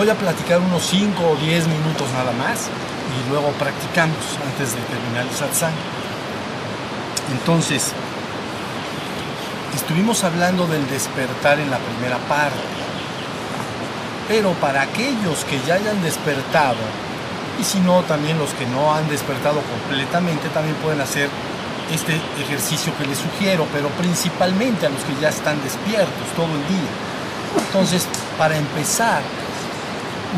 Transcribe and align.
Voy 0.00 0.08
a 0.08 0.14
platicar 0.14 0.60
unos 0.60 0.82
5 0.84 1.22
o 1.22 1.36
10 1.36 1.66
minutos 1.66 2.08
nada 2.14 2.32
más 2.32 2.70
y 3.12 3.28
luego 3.28 3.48
practicamos 3.58 4.16
antes 4.46 4.72
de 4.72 4.80
terminar 4.88 5.26
el 5.28 5.36
satsang. 5.36 5.74
Entonces, 7.32 7.92
estuvimos 9.76 10.24
hablando 10.24 10.66
del 10.66 10.88
despertar 10.88 11.60
en 11.60 11.70
la 11.70 11.76
primera 11.76 12.16
parte, 12.30 12.56
pero 14.26 14.52
para 14.52 14.80
aquellos 14.80 15.44
que 15.44 15.60
ya 15.66 15.74
hayan 15.74 16.02
despertado, 16.02 16.80
y 17.60 17.64
si 17.64 17.78
no, 17.80 18.00
también 18.04 18.38
los 18.38 18.54
que 18.54 18.64
no 18.64 18.94
han 18.94 19.06
despertado 19.06 19.60
completamente, 19.60 20.48
también 20.48 20.76
pueden 20.76 21.02
hacer 21.02 21.28
este 21.92 22.18
ejercicio 22.40 22.96
que 22.96 23.06
les 23.06 23.18
sugiero, 23.18 23.66
pero 23.70 23.88
principalmente 23.88 24.86
a 24.86 24.88
los 24.88 25.04
que 25.04 25.20
ya 25.20 25.28
están 25.28 25.62
despiertos 25.62 26.26
todo 26.34 26.46
el 26.46 26.66
día. 26.68 26.90
Entonces, 27.66 28.06
para 28.38 28.56
empezar, 28.56 29.20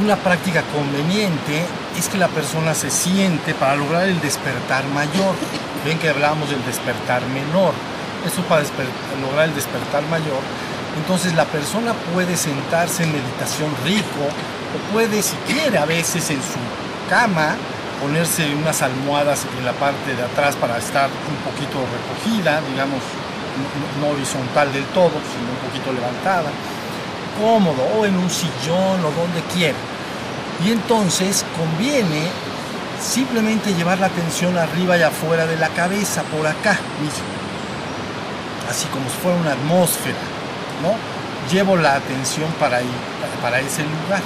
una 0.01 0.16
práctica 0.16 0.62
conveniente 0.73 1.64
es 1.98 2.09
que 2.09 2.16
la 2.16 2.28
persona 2.28 2.74
se 2.74 2.91
siente 2.91 3.55
para 3.55 3.77
lograr 3.77 4.09
el 4.09 4.20
despertar 4.20 4.84
mayor. 4.95 5.34
Ven 5.84 5.98
que 5.98 6.09
hablábamos 6.09 6.48
del 6.48 6.64
despertar 6.64 7.23
menor. 7.27 7.74
Eso 8.27 8.42
para 8.42 8.62
lograr 9.20 9.48
el 9.48 9.55
despertar 9.55 10.02
mayor. 10.09 10.41
Entonces 10.97 11.34
la 11.34 11.45
persona 11.45 11.92
puede 12.14 12.36
sentarse 12.36 13.02
en 13.02 13.12
meditación 13.12 13.70
rico 13.84 14.24
o 14.24 14.92
puede, 14.92 15.23
si 15.23 15.36
quiere, 15.47 15.78
a 15.78 15.84
veces 15.84 16.30
en 16.30 16.41
su 16.41 16.61
cama 17.11 17.56
ponerse 18.00 18.55
unas 18.55 18.83
almohadas 18.83 19.47
en 19.59 19.64
la 19.64 19.72
parte 19.72 20.14
de 20.14 20.22
atrás 20.22 20.56
para 20.56 20.78
estar 20.78 21.09
un 21.09 21.36
poquito 21.50 21.78
recogida, 21.81 22.61
digamos, 22.70 23.00
no 24.00 24.09
horizontal 24.09 24.72
del 24.72 24.84
todo, 24.86 25.11
sino 25.11 25.50
un 25.50 25.69
poquito 25.69 25.92
levantada 25.92 26.50
cómodo 27.41 27.83
o 27.98 28.06
en 28.06 28.16
un 28.16 28.30
sillón 28.30 29.05
o 29.05 29.11
donde 29.11 29.41
quiera. 29.55 29.78
Y 30.64 30.70
entonces 30.70 31.44
conviene 31.56 32.28
simplemente 33.00 33.75
llevar 33.75 33.98
la 33.98 34.06
atención 34.06 34.56
arriba 34.56 34.97
y 34.97 35.02
afuera 35.02 35.47
de 35.47 35.56
la 35.56 35.69
cabeza, 35.69 36.22
por 36.25 36.47
acá 36.47 36.78
mismo. 37.00 37.25
Así 38.70 38.86
como 38.86 39.08
si 39.10 39.16
fuera 39.16 39.38
una 39.38 39.53
atmósfera, 39.53 40.19
¿no? 40.83 40.94
Llevo 41.53 41.77
la 41.77 41.97
atención 41.97 42.48
para, 42.60 42.78
ahí, 42.78 42.91
para 43.42 43.60
ese 43.60 43.83
lugar. 43.83 44.22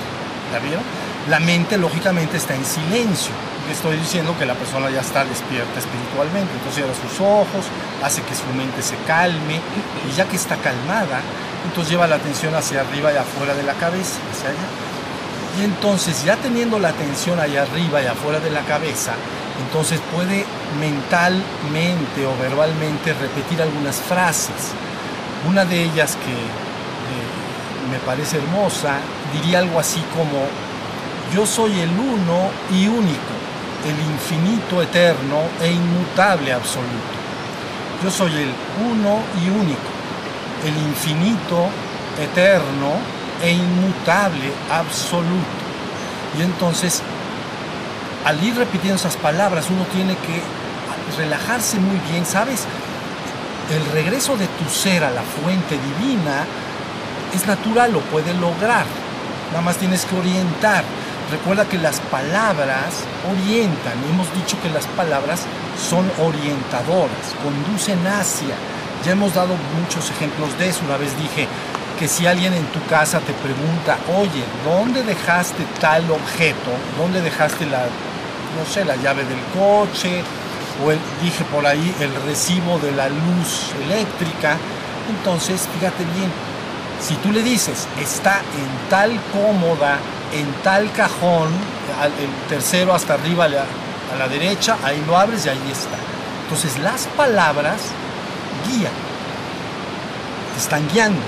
¿La 0.53 0.59
vieron? 0.59 0.85
La 1.29 1.41
mente 1.41 1.79
lógicamente 1.79 2.37
está 2.37 2.55
en 2.55 2.65
silencio. 2.65 3.33
Estoy 3.71 3.97
diciendo 3.97 4.35
que 4.39 4.47
la 4.47 4.55
persona 4.55 4.91
ya 4.91 5.01
está 5.01 5.25
despierta 5.25 5.79
espiritualmente. 5.79 6.53
Entonces 6.55 6.75
cierra 6.75 6.95
sus 6.95 7.21
ojos, 7.21 7.67
hace 8.03 8.23
que 8.23 8.35
su 8.35 8.47
mente 8.57 8.83
se 8.83 8.97
calme 9.07 9.61
y 10.09 10.17
ya 10.17 10.27
que 10.27 10.37
está 10.37 10.57
calmada, 10.57 11.21
entonces 11.67 11.91
lleva 11.91 12.07
la 12.07 12.17
atención 12.17 12.55
hacia 12.55 12.81
arriba 12.81 13.13
y 13.13 13.17
afuera 13.17 13.55
de 13.55 13.63
la 13.63 13.75
cabeza. 13.75 14.19
Y 15.59 15.65
entonces 15.65 16.25
ya 16.25 16.37
teniendo 16.37 16.79
la 16.79 16.89
atención 16.89 17.41
allá 17.41 17.63
arriba 17.63 18.03
y 18.03 18.07
afuera 18.07 18.41
de 18.41 18.51
la 18.51 18.61
cabeza, 18.63 19.15
entonces 19.65 20.01
puede 20.15 20.45
mentalmente 20.79 22.27
o 22.27 22.37
verbalmente 22.41 23.15
repetir 23.15 23.63
algunas 23.63 23.97
frases. 23.97 24.73
Una 25.49 25.65
de 25.65 25.83
ellas 25.83 26.17
que 26.17 26.33
eh, 26.33 27.91
me 27.91 27.99
parece 28.01 28.39
hermosa 28.39 28.99
diría 29.33 29.61
algo 29.61 29.81
así 29.81 30.03
como, 30.15 30.47
yo 31.35 31.47
soy 31.47 31.81
el 31.81 31.91
uno 31.91 32.51
y 32.73 32.89
único, 32.89 33.33
el 33.85 34.13
infinito 34.13 34.83
eterno 34.83 35.43
e 35.61 35.71
inmutable 35.71 36.53
absoluto. 36.53 37.17
Yo 38.03 38.11
soy 38.11 38.33
el 38.33 38.53
uno 38.91 39.21
y 39.45 39.49
único 39.49 39.97
el 40.65 40.77
infinito, 40.77 41.69
eterno 42.21 42.95
e 43.43 43.53
inmutable, 43.53 44.53
absoluto. 44.71 45.45
Y 46.39 46.43
entonces, 46.43 47.03
al 48.25 48.43
ir 48.43 48.57
repitiendo 48.57 48.97
esas 48.97 49.17
palabras, 49.17 49.67
uno 49.71 49.85
tiene 49.93 50.15
que 50.17 50.43
relajarse 51.17 51.79
muy 51.79 51.99
bien, 52.11 52.25
¿sabes? 52.27 52.65
El 53.71 53.85
regreso 53.93 54.37
de 54.37 54.47
tu 54.47 54.69
ser 54.71 55.05
a 55.05 55.11
la 55.11 55.23
fuente 55.23 55.79
divina 55.79 56.45
es 57.35 57.47
natural, 57.47 57.93
lo 57.93 58.01
puede 58.01 58.33
lograr. 58.35 58.87
Nada 59.51 59.63
más 59.63 59.77
tienes 59.77 60.05
que 60.05 60.17
orientar. 60.17 60.85
Recuerda 61.31 61.65
que 61.65 61.79
las 61.79 61.99
palabras 62.01 63.03
orientan. 63.29 63.95
Hemos 64.11 64.33
dicho 64.33 64.57
que 64.63 64.71
las 64.71 64.87
palabras 64.87 65.43
son 65.77 66.09
orientadoras, 66.21 67.35
conducen 67.43 68.07
hacia. 68.07 68.55
Ya 69.05 69.13
hemos 69.13 69.35
dado 69.35 69.55
muchos 69.81 70.09
ejemplos 70.11 70.57
de 70.57 70.69
eso. 70.69 70.85
Una 70.85 70.97
vez 70.97 71.19
dije 71.19 71.49
que 71.99 72.07
si 72.07 72.27
alguien 72.27 72.55
en 72.55 72.67
tu 72.67 72.85
casa 72.87 73.19
te 73.19 73.33
pregunta, 73.33 73.99
oye, 74.17 74.45
¿dónde 74.65 75.03
dejaste 75.03 75.65
tal 75.81 76.09
objeto? 76.11 76.71
¿Dónde 76.97 77.21
dejaste 77.21 77.67
la, 77.67 77.87
no 78.57 78.65
sé, 78.73 78.85
la 78.85 78.95
llave 78.95 79.25
del 79.25 79.41
coche? 79.53 80.23
O 80.85 80.91
dije 81.25 81.43
por 81.51 81.67
ahí 81.67 81.93
el 81.99 82.15
recibo 82.25 82.79
de 82.79 82.93
la 82.93 83.09
luz 83.09 83.73
eléctrica. 83.85 84.59
Entonces, 85.11 85.69
fíjate 85.75 86.05
bien, 86.15 86.31
si 87.01 87.15
tú 87.17 87.33
le 87.33 87.43
dices, 87.43 87.89
está 88.01 88.39
en 88.39 88.91
tal 88.91 89.19
cómoda, 89.33 89.99
en 90.39 90.53
tal 90.63 90.91
cajón, 90.93 91.49
el 92.05 92.49
tercero 92.49 92.95
hasta 92.95 93.15
arriba 93.15 93.45
a 93.45 93.49
la, 93.49 94.29
derecha, 94.29 94.77
ahí 94.83 95.03
lo 95.07 95.17
abres 95.17 95.47
y 95.47 95.49
ahí 95.49 95.71
está. 95.71 95.97
Entonces 96.45 96.79
las 96.79 97.07
palabras 97.09 97.81
guía. 98.69 98.91
Te 100.55 100.61
están 100.61 100.89
guiando, 100.89 101.21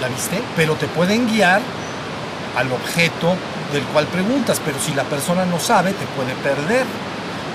¿la 0.00 0.08
viste? 0.08 0.40
Pero 0.56 0.74
te 0.76 0.86
pueden 0.86 1.28
guiar 1.28 1.60
al 2.56 2.70
objeto 2.70 3.34
del 3.72 3.82
cual 3.84 4.06
preguntas, 4.06 4.60
pero 4.64 4.78
si 4.78 4.94
la 4.94 5.04
persona 5.04 5.44
no 5.44 5.58
sabe, 5.58 5.92
te 5.92 6.06
puede 6.06 6.34
perder. 6.34 6.84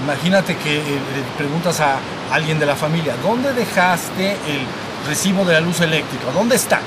Imagínate 0.04 0.58
que 0.58 0.80
eh, 0.80 1.00
preguntas 1.38 1.80
a 1.80 1.98
alguien 2.32 2.60
de 2.60 2.66
la 2.66 2.76
familia, 2.76 3.16
¿dónde 3.24 3.54
dejaste 3.54 4.32
el 4.32 5.08
recibo 5.08 5.46
de 5.46 5.54
la 5.54 5.62
luz 5.62 5.80
eléctrica? 5.82 6.32
¿Dónde 6.34 6.56
está? 6.56 6.80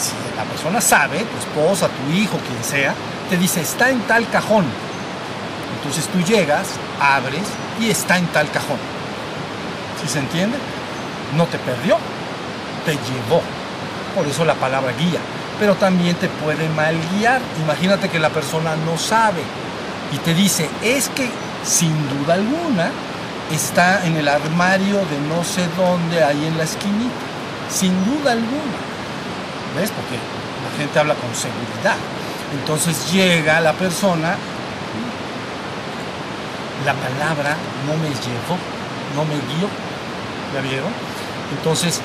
Si 0.00 0.12
la 0.36 0.44
persona 0.44 0.80
sabe, 0.80 1.18
tu 1.18 1.38
esposa, 1.38 1.88
tu 1.88 2.12
hijo, 2.12 2.38
quien 2.38 2.64
sea, 2.64 2.94
te 3.28 3.36
dice, 3.36 3.60
está 3.60 3.90
en 3.90 4.00
tal 4.02 4.28
cajón. 4.30 4.64
Entonces 5.76 6.06
tú 6.08 6.20
llegas, 6.20 6.66
abres 7.00 7.44
y 7.80 7.90
está 7.90 8.18
en 8.18 8.26
tal 8.28 8.50
cajón. 8.50 8.78
¿Sí 10.02 10.08
se 10.08 10.18
entiende? 10.18 10.56
no 11.36 11.46
te 11.46 11.58
perdió, 11.58 11.96
te 12.84 12.92
llevó. 12.92 13.42
Por 14.14 14.26
eso 14.26 14.44
la 14.44 14.54
palabra 14.54 14.92
guía. 14.92 15.20
Pero 15.58 15.74
también 15.74 16.16
te 16.16 16.28
puede 16.28 16.68
mal 16.70 16.96
guiar. 17.12 17.40
Imagínate 17.62 18.08
que 18.08 18.18
la 18.18 18.30
persona 18.30 18.74
no 18.76 18.96
sabe 18.98 19.42
y 20.12 20.18
te 20.18 20.34
dice, 20.34 20.68
es 20.82 21.08
que 21.10 21.28
sin 21.64 21.94
duda 22.08 22.34
alguna 22.34 22.90
está 23.52 24.06
en 24.06 24.16
el 24.16 24.28
armario 24.28 24.96
de 24.96 25.20
no 25.28 25.44
sé 25.44 25.66
dónde, 25.76 26.24
ahí 26.24 26.46
en 26.46 26.56
la 26.56 26.64
esquinita. 26.64 27.26
Sin 27.70 27.92
duda 28.04 28.32
alguna. 28.32 28.89
¿Ves? 29.76 29.90
Porque 29.90 30.16
la 30.16 30.76
gente 30.78 30.98
habla 30.98 31.14
con 31.14 31.34
seguridad. 31.34 31.96
Entonces 32.58 33.12
llega 33.12 33.60
la 33.60 33.72
persona, 33.72 34.36
la 36.84 36.94
palabra 36.94 37.56
no 37.86 37.96
me 37.96 38.08
llevó, 38.08 38.58
no 39.14 39.24
me 39.24 39.34
guió. 39.34 39.68
¿Ya 40.54 40.60
vieron? 40.60 40.90
Entonces, 41.56 42.00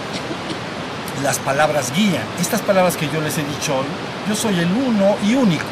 las 1.23 1.39
palabras 1.39 1.91
guían. 1.95 2.23
Estas 2.39 2.61
palabras 2.61 2.97
que 2.97 3.09
yo 3.09 3.21
les 3.21 3.37
he 3.37 3.43
dicho 3.43 3.77
hoy, 3.77 3.85
yo 4.27 4.35
soy 4.35 4.59
el 4.59 4.71
uno 4.71 5.15
y 5.23 5.35
único, 5.35 5.63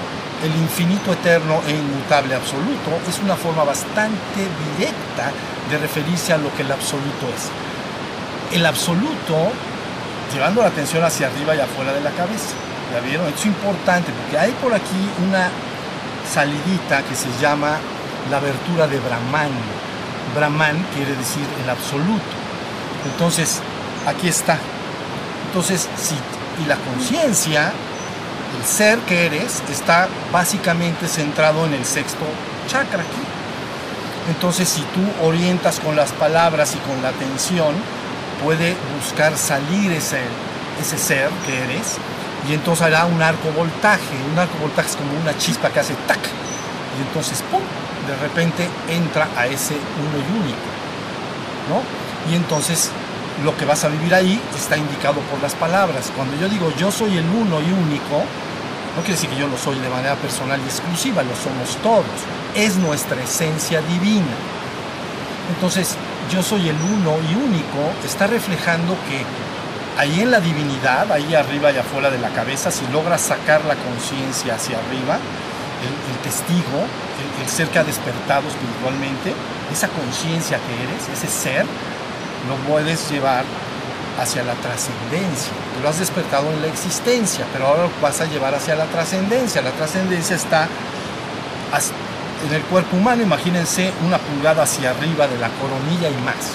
el 0.44 0.56
infinito 0.56 1.14
eterno 1.14 1.62
e 1.68 1.72
inmutable 1.72 2.36
absoluto, 2.36 2.90
es 3.08 3.20
una 3.20 3.36
forma 3.36 3.64
bastante 3.64 4.48
directa 4.78 5.32
de 5.70 5.78
referirse 5.78 6.34
a 6.34 6.38
lo 6.38 6.54
que 6.56 6.64
el 6.64 6.72
absoluto 6.72 7.28
es. 7.36 8.56
El 8.58 8.66
absoluto, 8.66 9.52
llevando 10.34 10.62
la 10.62 10.68
atención 10.68 11.04
hacia 11.04 11.28
arriba 11.28 11.56
y 11.56 11.60
afuera 11.60 11.94
de 11.94 12.02
la 12.02 12.12
cabeza. 12.12 12.54
¿Ya 12.92 13.00
vieron? 13.00 13.28
Esto 13.28 13.42
es 13.42 13.46
importante 13.48 14.12
porque 14.12 14.38
hay 14.38 14.52
por 14.54 14.74
aquí 14.74 15.10
una 15.28 15.50
salidita 16.32 17.04
que 17.04 17.16
se 17.16 17.30
llama 17.42 17.78
la 18.30 18.38
abertura 18.38 18.88
de 18.88 19.00
Brahman. 19.00 19.52
Brahman 20.36 20.86
quiere 20.96 21.16
decir 21.16 21.46
el 21.64 21.70
absoluto. 21.70 22.24
Entonces, 23.06 23.62
aquí 24.08 24.28
está. 24.28 24.58
Entonces, 25.48 25.88
si, 25.98 26.16
y 26.64 26.68
la 26.68 26.76
conciencia, 26.78 27.72
el 28.58 28.66
ser 28.66 29.00
que 29.00 29.26
eres, 29.26 29.62
está 29.70 30.08
básicamente 30.32 31.08
centrado 31.08 31.66
en 31.66 31.74
el 31.74 31.86
sexto 31.86 32.26
chakra 32.68 33.02
aquí. 33.02 33.24
Entonces, 34.30 34.70
si 34.70 34.82
tú 34.82 35.26
orientas 35.26 35.80
con 35.80 35.96
las 35.96 36.12
palabras 36.14 36.76
y 36.76 36.78
con 36.90 37.02
la 37.02 37.10
atención, 37.10 37.74
puede 38.44 38.76
buscar 39.00 39.38
salir 39.38 39.92
ese, 39.92 40.20
ese 40.82 40.98
ser 40.98 41.30
que 41.46 41.58
eres 41.64 41.98
y 42.50 42.54
entonces 42.54 42.86
hará 42.86 43.06
un 43.06 43.22
arco 43.22 43.50
voltaje. 43.56 44.16
Un 44.32 44.38
arco 44.38 44.58
voltaje 44.60 44.90
es 44.90 44.96
como 44.96 45.14
una 45.20 45.38
chispa 45.38 45.70
que 45.70 45.80
hace 45.80 45.94
tac 46.08 46.20
y 46.20 47.02
entonces 47.08 47.44
¡pum! 47.50 47.62
de 48.08 48.16
repente 48.18 48.68
entra 48.90 49.28
a 49.38 49.48
ese 49.48 49.76
uno 49.76 50.18
y 50.18 50.44
único. 50.44 50.74
¿no? 51.70 52.04
y 52.30 52.36
entonces 52.36 52.90
lo 53.44 53.56
que 53.58 53.66
vas 53.66 53.84
a 53.84 53.88
vivir 53.88 54.14
ahí 54.14 54.40
está 54.56 54.78
indicado 54.78 55.20
por 55.22 55.42
las 55.42 55.56
palabras. 55.56 56.12
Cuando 56.16 56.36
yo 56.38 56.48
digo 56.50 56.72
yo 56.78 56.92
soy 56.92 57.18
el 57.18 57.26
uno 57.26 57.62
y 57.62 57.72
único, 57.72 58.24
No 58.96 59.02
quiere 59.02 59.16
decir 59.16 59.30
que 59.30 59.38
yo 59.38 59.48
lo 59.48 59.58
soy 59.58 59.80
de 59.80 59.90
manera 59.90 60.16
personal 60.16 60.60
y 60.62 60.66
exclusiva, 60.66 61.24
lo 61.24 61.36
somos 61.36 61.78
todos. 61.82 62.06
Es 62.54 62.76
nuestra 62.76 63.20
esencia 63.24 63.82
divina. 63.82 64.36
Entonces, 65.50 65.98
yo 66.32 66.42
soy 66.42 66.70
el 66.70 66.76
uno 66.76 67.18
y 67.30 67.36
único, 67.36 67.92
está 68.06 68.28
reflejando 68.28 68.96
que 69.08 69.24
ahí 69.98 70.22
en 70.22 70.32
la 70.32 70.40
divinidad, 70.40 71.12
ahí 71.12 71.36
arriba 71.36 71.72
y 71.72 71.78
afuera 71.78 72.10
de 72.10 72.20
la 72.20 72.30
cabeza, 72.30 72.72
si 72.72 72.86
logras 72.88 73.22
sacar 73.22 73.64
la 73.66 73.76
conciencia 73.76 74.56
hacia 74.56 74.78
arriba, 74.78 75.18
el, 75.84 76.18
testigo, 76.24 76.80
el, 77.42 77.50
ser 77.50 77.68
que 77.68 77.80
ha 77.80 77.84
despertado 77.84 78.48
espiritualmente, 78.48 79.34
esa 79.72 79.88
conciencia 79.90 80.58
que 80.58 80.74
eres, 80.84 81.10
ese 81.10 81.28
ser, 81.28 81.66
lo 82.48 82.56
puedes 82.70 83.10
llevar 83.12 83.44
hacia 84.20 84.44
la 84.44 84.54
trascendencia. 84.54 85.52
Lo 85.82 85.90
has 85.90 86.00
despertado 86.00 86.52
en 86.52 86.62
la 86.62 86.68
existencia, 86.68 87.46
pero 87.52 87.68
ahora 87.68 87.84
lo 87.84 87.92
vas 88.02 88.22
a 88.22 88.26
llevar 88.26 88.56
hacia 88.56 88.76
la 88.76 88.86
trascendencia. 88.86 89.62
La 89.62 89.72
trascendencia 89.72 90.36
está 90.36 90.68
en 92.48 92.54
el 92.54 92.62
cuerpo 92.64 92.98
humano, 92.98 93.24
imagínense 93.24 93.92
una 94.06 94.18
pulgada 94.18 94.64
hacia 94.64 94.92
arriba 94.92 95.28
de 95.28 95.38
la 95.38 95.50
coronilla 95.50 96.10
y 96.10 96.22
más. 96.24 96.54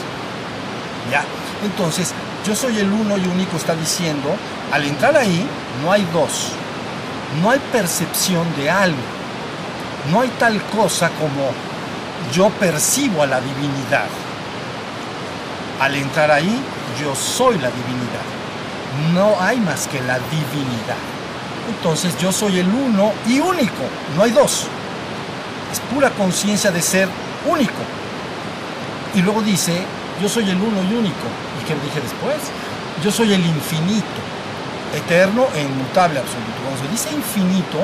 ¿Ya? 1.11 1.25
Entonces, 1.65 2.13
yo 2.47 2.55
soy 2.55 2.79
el 2.79 2.91
uno 2.91 3.17
y 3.17 3.27
único, 3.27 3.57
está 3.57 3.75
diciendo, 3.75 4.35
al 4.73 4.85
entrar 4.85 5.17
ahí, 5.17 5.47
no 5.83 5.91
hay 5.91 6.07
dos, 6.13 6.51
no 7.43 7.51
hay 7.51 7.59
percepción 7.73 8.47
de 8.57 8.71
algo, 8.71 8.99
no 10.13 10.21
hay 10.21 10.29
tal 10.39 10.61
cosa 10.65 11.11
como 11.19 11.51
yo 12.33 12.51
percibo 12.51 13.23
a 13.23 13.27
la 13.27 13.41
divinidad. 13.41 14.07
Al 15.81 15.95
entrar 15.95 16.31
ahí, 16.31 16.61
yo 17.01 17.15
soy 17.15 17.59
la 17.59 17.71
divinidad. 17.71 18.27
No 19.15 19.41
hay 19.41 19.59
más 19.61 19.87
que 19.87 20.01
la 20.01 20.19
divinidad. 20.19 20.97
Entonces 21.69 22.17
yo 22.19 22.33
soy 22.33 22.59
el 22.59 22.69
uno 22.69 23.13
y 23.27 23.41
único, 23.41 23.85
no 24.17 24.23
hay 24.25 24.33
dos. 24.33 24.67
Es 25.73 25.81
pura 25.93 26.11
conciencia 26.11 26.71
de 26.71 26.83
ser 26.83 27.09
único. 27.47 27.83
Y 29.15 29.23
luego 29.23 29.43
dice, 29.43 29.83
yo 30.21 30.29
soy 30.29 30.51
el 30.51 30.57
uno 30.57 30.83
y 30.83 30.95
único. 30.95 31.27
¿Y 31.61 31.67
qué 31.67 31.75
dije 31.75 32.01
después? 32.01 32.37
Yo 33.03 33.11
soy 33.11 33.33
el 33.33 33.45
infinito, 33.45 34.21
eterno 34.95 35.47
e 35.55 35.63
inmutable 35.63 36.19
absoluto. 36.19 36.59
Cuando 36.63 36.83
se 36.83 36.89
dice 36.91 37.15
infinito, 37.15 37.79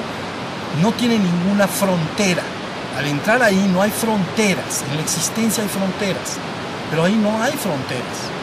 no 0.83 0.93
tiene 0.93 1.19
ninguna 1.19 1.69
frontera. 1.69 2.43
Al 2.99 3.07
entrar 3.07 3.43
ahí 3.43 3.69
no 3.73 3.83
hay 3.83 3.91
fronteras, 3.91 4.85
en 4.89 4.97
la 4.97 5.03
existencia 5.03 5.63
hay 5.63 5.69
fronteras, 5.69 6.39
pero 6.91 7.05
ahí 7.05 7.15
no 7.15 7.43
hay 7.43 7.53
fronteras 7.53 8.35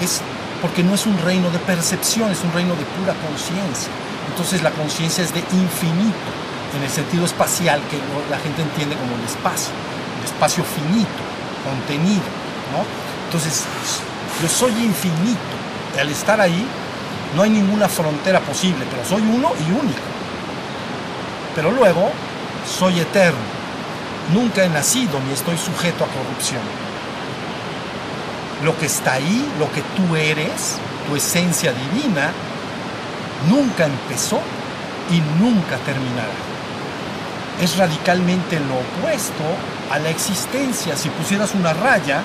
es 0.00 0.20
porque 0.62 0.82
no 0.82 0.94
es 0.94 1.06
un 1.06 1.16
reino 1.18 1.50
de 1.50 1.58
percepción, 1.58 2.30
es 2.30 2.42
un 2.42 2.52
reino 2.52 2.74
de 2.74 2.84
pura 2.84 3.14
conciencia. 3.26 3.88
Entonces 4.28 4.62
la 4.62 4.70
conciencia 4.70 5.24
es 5.24 5.32
de 5.32 5.40
infinito, 5.40 6.30
en 6.76 6.82
el 6.82 6.90
sentido 6.90 7.24
espacial 7.24 7.80
que 7.90 7.98
la 8.30 8.38
gente 8.38 8.62
entiende 8.62 8.96
como 8.96 9.16
el 9.16 9.24
espacio, 9.24 9.72
el 10.18 10.24
espacio 10.24 10.64
finito, 10.64 11.22
contenido. 11.64 12.22
¿no? 12.72 12.84
Entonces, 13.26 13.64
yo 14.42 14.48
soy 14.48 14.72
infinito. 14.84 15.38
Al 15.98 16.08
estar 16.08 16.40
ahí, 16.40 16.64
no 17.34 17.42
hay 17.42 17.50
ninguna 17.50 17.88
frontera 17.88 18.40
posible, 18.40 18.86
pero 18.90 19.04
soy 19.04 19.22
uno 19.22 19.52
y 19.58 19.70
único. 19.72 20.06
Pero 21.54 21.72
luego, 21.72 22.10
soy 22.66 23.00
eterno. 23.00 23.38
Nunca 24.32 24.64
he 24.64 24.68
nacido 24.68 25.18
ni 25.26 25.32
estoy 25.32 25.58
sujeto 25.58 26.04
a 26.04 26.06
corrupción 26.06 26.62
lo 28.64 28.76
que 28.76 28.86
está 28.86 29.14
ahí, 29.14 29.50
lo 29.58 29.70
que 29.72 29.82
tú 29.96 30.16
eres, 30.16 30.76
tu 31.08 31.16
esencia 31.16 31.72
divina, 31.72 32.30
nunca 33.48 33.86
empezó 33.86 34.40
y 35.10 35.20
nunca 35.42 35.76
terminará. 35.86 36.28
Es 37.60 37.76
radicalmente 37.76 38.58
lo 38.60 38.76
opuesto 38.76 39.44
a 39.90 39.98
la 39.98 40.10
existencia. 40.10 40.96
Si 40.96 41.08
pusieras 41.10 41.54
una 41.54 41.72
raya 41.72 42.22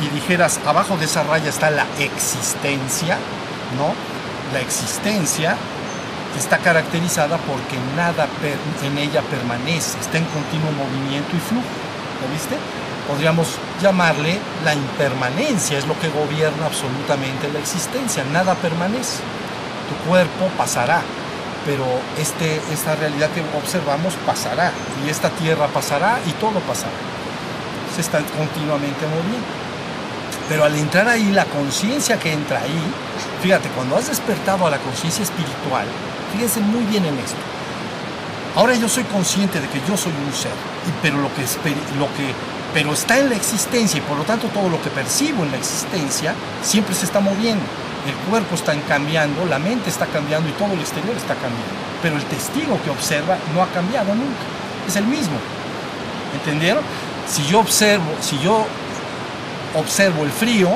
y 0.00 0.08
dijeras, 0.14 0.60
abajo 0.66 0.96
de 0.96 1.04
esa 1.04 1.22
raya 1.22 1.50
está 1.50 1.70
la 1.70 1.86
existencia, 1.98 3.16
¿no? 3.76 3.94
La 4.52 4.60
existencia 4.60 5.56
está 6.38 6.58
caracterizada 6.58 7.36
porque 7.38 7.76
nada 7.96 8.26
en 8.82 8.98
ella 8.98 9.22
permanece, 9.22 9.98
está 10.00 10.18
en 10.18 10.24
continuo 10.24 10.72
movimiento 10.72 11.36
y 11.36 11.40
flujo. 11.40 11.66
¿Lo 12.22 12.32
viste? 12.32 12.56
podríamos 13.06 13.58
llamarle 13.80 14.38
la 14.64 14.74
impermanencia, 14.74 15.78
es 15.78 15.86
lo 15.86 15.98
que 15.98 16.08
gobierna 16.08 16.66
absolutamente 16.66 17.50
la 17.52 17.58
existencia, 17.58 18.24
nada 18.32 18.54
permanece. 18.54 19.18
Tu 19.88 20.08
cuerpo 20.08 20.48
pasará, 20.56 21.02
pero 21.64 21.84
este, 22.18 22.60
esta 22.72 22.94
realidad 22.96 23.30
que 23.30 23.42
observamos 23.56 24.14
pasará, 24.26 24.72
y 25.04 25.10
esta 25.10 25.30
tierra 25.30 25.66
pasará 25.68 26.18
y 26.26 26.32
todo 26.32 26.60
pasará. 26.60 26.92
Se 27.94 28.00
está 28.00 28.18
continuamente 28.36 29.06
moviendo. 29.06 29.62
Pero 30.48 30.64
al 30.64 30.74
entrar 30.76 31.08
ahí, 31.08 31.30
la 31.30 31.44
conciencia 31.44 32.18
que 32.18 32.32
entra 32.32 32.60
ahí, 32.60 32.82
fíjate, 33.42 33.68
cuando 33.70 33.96
has 33.96 34.08
despertado 34.08 34.66
a 34.66 34.70
la 34.70 34.78
conciencia 34.78 35.22
espiritual, 35.22 35.86
fíjense 36.32 36.60
muy 36.60 36.84
bien 36.84 37.04
en 37.04 37.18
esto. 37.18 37.38
Ahora 38.56 38.74
yo 38.74 38.88
soy 38.88 39.04
consciente 39.04 39.60
de 39.60 39.68
que 39.68 39.80
yo 39.88 39.96
soy 39.96 40.12
un 40.12 40.32
ser, 40.32 40.52
pero 41.00 41.18
lo 41.18 41.28
que, 41.34 41.42
lo 41.98 42.06
que 42.16 42.34
pero 42.74 42.92
está 42.92 43.18
en 43.18 43.28
la 43.28 43.36
existencia 43.36 43.98
y 43.98 44.00
por 44.00 44.16
lo 44.16 44.24
tanto 44.24 44.48
todo 44.48 44.68
lo 44.68 44.80
que 44.82 44.90
percibo 44.90 45.44
en 45.44 45.50
la 45.50 45.58
existencia 45.58 46.34
siempre 46.62 46.94
se 46.94 47.04
está 47.04 47.20
moviendo. 47.20 47.64
El 48.06 48.14
cuerpo 48.28 48.56
está 48.56 48.74
cambiando, 48.88 49.46
la 49.46 49.58
mente 49.58 49.90
está 49.90 50.06
cambiando 50.06 50.48
y 50.48 50.52
todo 50.52 50.72
el 50.72 50.80
exterior 50.80 51.16
está 51.16 51.34
cambiando. 51.34 51.72
Pero 52.02 52.16
el 52.16 52.24
testigo 52.24 52.78
que 52.82 52.90
observa 52.90 53.36
no 53.54 53.62
ha 53.62 53.68
cambiado 53.68 54.14
nunca, 54.14 54.42
es 54.88 54.96
el 54.96 55.04
mismo. 55.04 55.36
¿Entendieron? 56.34 56.82
Si 57.28 57.44
yo 57.46 57.60
observo, 57.60 58.10
si 58.20 58.38
yo 58.40 58.66
observo 59.74 60.24
el 60.24 60.30
frío, 60.30 60.70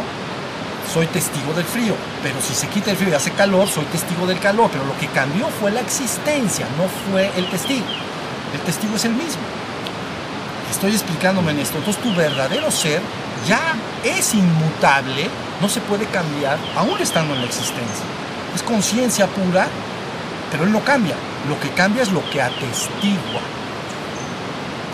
soy 0.92 1.06
testigo 1.08 1.52
del 1.52 1.64
frío, 1.64 1.94
pero 2.22 2.40
si 2.40 2.54
se 2.54 2.68
quita 2.68 2.92
el 2.92 2.96
frío 2.96 3.10
y 3.10 3.14
hace 3.14 3.32
calor, 3.32 3.68
soy 3.68 3.84
testigo 3.86 4.26
del 4.26 4.38
calor, 4.38 4.70
pero 4.70 4.84
lo 4.84 4.96
que 4.98 5.08
cambió 5.08 5.48
fue 5.48 5.72
la 5.72 5.80
existencia, 5.80 6.66
no 6.78 6.86
fue 7.10 7.30
el 7.36 7.48
testigo. 7.50 7.84
El 8.54 8.60
testigo 8.60 8.94
es 8.94 9.04
el 9.04 9.12
mismo. 9.12 9.42
Estoy 10.70 10.92
explicándome 10.92 11.52
en 11.52 11.58
esto. 11.60 11.78
Entonces 11.78 12.02
tu 12.02 12.14
verdadero 12.14 12.70
ser 12.70 13.00
ya 13.46 13.74
es 14.06 14.34
inmutable, 14.34 15.28
no 15.60 15.68
se 15.68 15.80
puede 15.80 16.06
cambiar, 16.06 16.58
aún 16.76 17.00
estando 17.00 17.34
en 17.34 17.40
la 17.40 17.46
existencia. 17.46 18.04
Es 18.54 18.62
conciencia 18.62 19.26
pura, 19.26 19.66
pero 20.50 20.64
él 20.64 20.72
no 20.72 20.80
cambia. 20.80 21.14
Lo 21.48 21.58
que 21.60 21.70
cambia 21.70 22.02
es 22.02 22.12
lo 22.12 22.28
que 22.30 22.40
atestigua. 22.40 23.40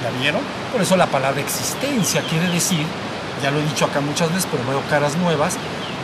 ¿Ya 0.02 0.11
vieron? 0.21 0.42
Por 0.73 0.83
eso 0.83 0.97
la 0.97 1.07
palabra 1.07 1.40
existencia 1.40 2.23
quiere 2.23 2.49
decir, 2.49 2.87
ya 3.42 3.50
lo 3.50 3.61
he 3.61 3.64
dicho 3.64 3.85
acá 3.85 4.00
muchas 4.00 4.28
veces, 4.31 4.49
pero 4.50 4.64
veo 4.69 4.83
caras 4.88 5.16
nuevas, 5.16 5.54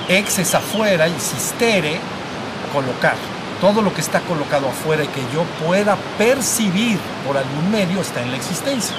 ex 0.08 0.38
es 0.38 0.54
afuera 0.54 1.08
y 1.08 1.18
sistere, 1.18 1.98
colocar. 2.72 3.16
Todo 3.60 3.82
lo 3.82 3.92
que 3.92 4.00
está 4.00 4.20
colocado 4.20 4.68
afuera 4.68 5.02
y 5.02 5.08
que 5.08 5.22
yo 5.34 5.42
pueda 5.66 5.96
percibir 6.16 6.98
por 7.26 7.36
algún 7.36 7.72
medio 7.72 8.00
está 8.00 8.22
en 8.22 8.30
la 8.30 8.36
existencia 8.36 8.94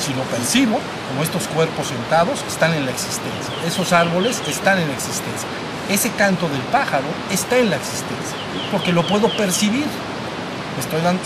si 0.00 0.14
lo 0.14 0.22
percibo, 0.24 0.78
como 1.08 1.22
estos 1.22 1.46
cuerpos 1.48 1.88
sentados, 1.88 2.42
están 2.48 2.74
en 2.74 2.86
la 2.86 2.92
existencia. 2.92 3.54
Esos 3.66 3.92
árboles 3.92 4.42
están 4.46 4.78
en 4.78 4.88
la 4.88 4.94
existencia. 4.94 5.48
Ese 5.88 6.10
canto 6.12 6.48
del 6.48 6.62
pájaro 6.72 7.06
está 7.30 7.58
en 7.58 7.70
la 7.70 7.76
existencia, 7.76 8.36
porque 8.72 8.92
lo 8.92 9.06
puedo 9.06 9.28
percibir. 9.36 9.86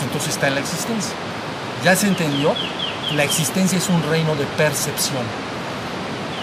Entonces 0.03 0.33
está 0.33 0.47
en 0.47 0.55
la 0.55 0.59
existencia. 0.59 1.13
¿Ya 1.83 1.95
se 1.95 2.07
entendió? 2.07 2.53
La 3.13 3.23
existencia 3.23 3.77
es 3.77 3.87
un 3.89 4.03
reino 4.09 4.35
de 4.35 4.45
percepción. 4.57 5.23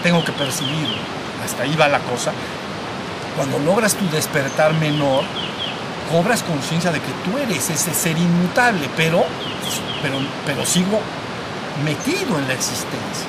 Tengo 0.01 0.23
que 0.25 0.31
percibirlo. 0.31 0.97
Hasta 1.45 1.63
ahí 1.63 1.75
va 1.75 1.87
la 1.89 1.99
cosa. 1.99 2.31
Cuando 3.35 3.59
logras 3.59 3.93
tu 3.95 4.09
despertar 4.09 4.73
menor, 4.73 5.23
cobras 6.11 6.41
conciencia 6.43 6.91
de 6.91 6.99
que 6.99 7.11
tú 7.23 7.37
eres 7.37 7.69
ese 7.69 7.93
ser 7.93 8.17
inmutable, 8.17 8.89
pero, 8.95 9.25
pero, 10.01 10.17
pero 10.45 10.65
sigo 10.65 10.99
metido 11.83 12.37
en 12.37 12.47
la 12.47 12.53
existencia. 12.53 13.27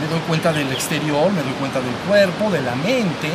Me 0.00 0.06
doy 0.08 0.20
cuenta 0.26 0.52
del 0.52 0.70
exterior, 0.72 1.32
me 1.32 1.42
doy 1.42 1.52
cuenta 1.58 1.80
del 1.80 1.94
cuerpo, 2.06 2.50
de 2.50 2.62
la 2.62 2.74
mente, 2.76 3.30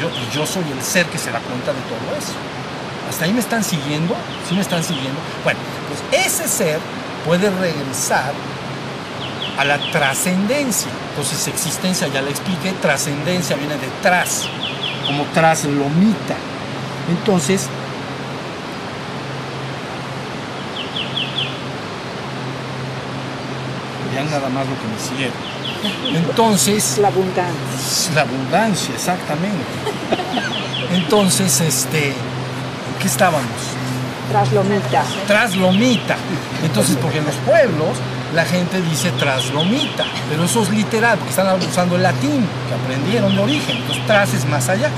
yo, 0.00 0.08
y 0.08 0.34
yo 0.34 0.46
soy 0.46 0.64
el 0.72 0.82
ser 0.82 1.06
que 1.06 1.18
se 1.18 1.30
da 1.30 1.40
cuenta 1.40 1.72
de 1.72 1.80
todo 1.82 2.16
eso. 2.16 2.32
¿Hasta 3.08 3.24
ahí 3.24 3.32
me 3.32 3.40
están 3.40 3.64
siguiendo? 3.64 4.14
¿Sí 4.48 4.54
me 4.54 4.60
están 4.60 4.82
siguiendo? 4.82 5.18
Bueno, 5.44 5.58
pues 5.88 6.26
ese 6.26 6.48
ser 6.48 6.78
puede 7.26 7.50
regresar 7.50 8.32
a 9.58 9.64
la 9.64 9.78
trascendencia. 9.90 10.90
Entonces 11.10 11.46
existencia, 11.48 12.08
ya 12.08 12.22
le 12.22 12.30
expliqué, 12.30 12.72
trascendencia 12.80 13.56
viene 13.56 13.74
de 13.74 13.88
tras, 14.00 14.48
como 15.06 15.24
traslomita. 15.34 16.36
Entonces, 17.10 17.68
nada 24.30 24.48
más 24.48 24.66
lo 24.66 24.74
que 24.74 24.86
me 24.86 24.96
hicieron. 24.96 25.36
Entonces... 26.14 26.98
La 26.98 27.08
abundancia. 27.08 28.14
La 28.14 28.22
abundancia, 28.22 28.94
exactamente. 28.94 29.64
Entonces, 30.92 31.60
este, 31.60 32.14
¿qué 33.00 33.06
estábamos? 33.06 33.50
Traslomita. 34.30 35.04
Traslomita. 35.26 36.16
Entonces, 36.62 36.96
porque 37.00 37.18
en 37.18 37.26
los 37.26 37.34
pueblos 37.36 37.96
la 38.34 38.44
gente 38.44 38.80
dice 38.80 39.10
traslomita, 39.12 40.04
pero 40.28 40.44
eso 40.44 40.62
es 40.62 40.70
literal, 40.70 41.18
porque 41.18 41.30
están 41.30 41.60
usando 41.60 41.96
el 41.96 42.02
latín 42.02 42.46
que 42.68 42.74
aprendieron 42.74 43.34
de 43.34 43.42
origen. 43.42 43.76
Entonces, 43.78 44.06
tras 44.06 44.34
es 44.34 44.44
más 44.46 44.68
allá. 44.68 44.90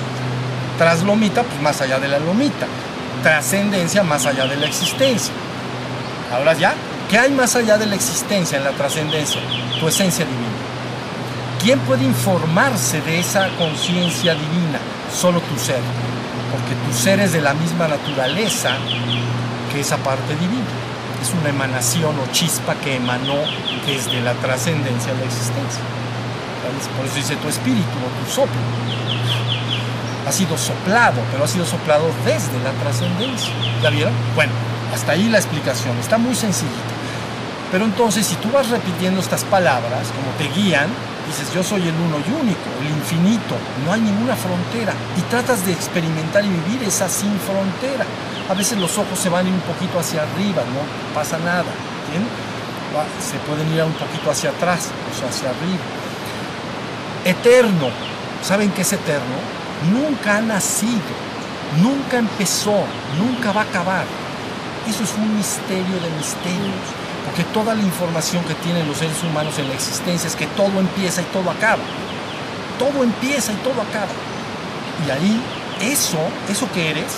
Traslomita, 0.78 1.42
pues 1.42 1.60
más 1.60 1.80
allá 1.80 1.98
de 1.98 2.08
la 2.08 2.18
lomita. 2.18 2.66
Trascendencia, 3.22 4.02
más 4.02 4.26
allá 4.26 4.46
de 4.46 4.56
la 4.56 4.66
existencia. 4.66 5.32
Ahora 6.32 6.54
ya, 6.54 6.74
¿qué 7.12 7.18
hay 7.18 7.30
más 7.30 7.54
allá 7.56 7.76
de 7.76 7.84
la 7.84 7.94
existencia 7.94 8.56
en 8.56 8.64
la 8.64 8.70
trascendencia? 8.70 9.38
Tu 9.78 9.86
esencia 9.86 10.24
divina. 10.24 10.48
¿Quién 11.62 11.78
puede 11.80 12.04
informarse 12.04 13.02
de 13.02 13.20
esa 13.20 13.50
conciencia 13.58 14.32
divina? 14.32 14.78
Solo 15.14 15.42
tu 15.42 15.58
ser. 15.58 15.82
Porque 16.50 16.74
tu 16.86 16.98
ser 16.98 17.20
es 17.20 17.34
de 17.34 17.42
la 17.42 17.52
misma 17.52 17.86
naturaleza 17.86 18.78
que 19.70 19.80
esa 19.80 19.98
parte 19.98 20.34
divina. 20.36 20.64
Es 21.20 21.28
una 21.38 21.50
emanación 21.50 22.18
o 22.18 22.32
chispa 22.32 22.76
que 22.76 22.96
emanó 22.96 23.36
desde 23.86 24.22
la 24.22 24.32
trascendencia 24.32 25.12
a 25.12 25.14
la 25.14 25.24
existencia. 25.24 25.82
Por 26.96 27.04
eso 27.04 27.16
dice 27.16 27.36
tu 27.36 27.48
espíritu 27.48 27.92
o 28.06 28.24
tu 28.24 28.32
soplo. 28.32 28.56
Ha 30.26 30.32
sido 30.32 30.56
soplado, 30.56 31.20
pero 31.30 31.44
ha 31.44 31.48
sido 31.48 31.66
soplado 31.66 32.06
desde 32.24 32.58
la 32.64 32.72
trascendencia. 32.82 33.52
¿Ya 33.82 33.90
vieron? 33.90 34.14
Bueno, 34.34 34.52
hasta 34.94 35.12
ahí 35.12 35.28
la 35.28 35.36
explicación. 35.36 35.98
Está 35.98 36.16
muy 36.16 36.34
sencillito. 36.34 37.01
Pero 37.72 37.86
entonces, 37.86 38.26
si 38.26 38.36
tú 38.36 38.50
vas 38.52 38.68
repitiendo 38.68 39.18
estas 39.18 39.44
palabras, 39.44 40.12
como 40.14 40.30
te 40.36 40.46
guían, 40.54 40.88
dices, 41.26 41.52
yo 41.54 41.64
soy 41.64 41.80
el 41.88 41.94
uno 41.94 42.18
y 42.20 42.30
único, 42.38 42.68
el 42.82 42.88
infinito, 42.88 43.56
no 43.86 43.92
hay 43.94 44.02
ninguna 44.02 44.36
frontera. 44.36 44.92
Y 45.16 45.22
tratas 45.22 45.64
de 45.64 45.72
experimentar 45.72 46.44
y 46.44 46.50
vivir 46.50 46.82
esa 46.86 47.08
sin 47.08 47.32
frontera. 47.40 48.04
A 48.50 48.54
veces 48.54 48.76
los 48.76 48.98
ojos 48.98 49.18
se 49.18 49.30
van 49.30 49.46
un 49.46 49.60
poquito 49.60 49.98
hacia 49.98 50.20
arriba, 50.20 50.62
no 50.68 51.14
pasa 51.14 51.38
nada. 51.38 51.64
Se 53.24 53.38
pueden 53.48 53.72
ir 53.72 53.82
un 53.82 53.94
poquito 53.94 54.30
hacia 54.30 54.50
atrás, 54.50 54.90
o 55.08 55.26
hacia 55.26 55.48
arriba. 55.48 55.82
Eterno. 57.24 57.88
¿Saben 58.42 58.70
qué 58.72 58.82
es 58.82 58.92
eterno? 58.92 59.38
Nunca 59.92 60.36
ha 60.36 60.40
nacido, 60.42 61.14
nunca 61.80 62.18
empezó, 62.18 62.84
nunca 63.18 63.52
va 63.52 63.62
a 63.62 63.64
acabar. 63.64 64.04
Eso 64.86 65.04
es 65.04 65.14
un 65.14 65.36
misterio 65.36 66.00
de 66.02 66.10
misterios. 66.18 67.01
Porque 67.24 67.44
toda 67.44 67.74
la 67.74 67.82
información 67.82 68.44
que 68.44 68.54
tienen 68.54 68.86
los 68.86 68.98
seres 68.98 69.22
humanos 69.22 69.58
en 69.58 69.68
la 69.68 69.74
existencia 69.74 70.28
es 70.28 70.36
que 70.36 70.46
todo 70.48 70.80
empieza 70.80 71.22
y 71.22 71.24
todo 71.26 71.50
acaba. 71.50 71.82
Todo 72.78 73.04
empieza 73.04 73.52
y 73.52 73.56
todo 73.56 73.80
acaba. 73.80 74.12
Y 75.06 75.10
ahí, 75.10 75.40
eso, 75.80 76.18
eso 76.48 76.68
que 76.72 76.90
eres, 76.90 77.12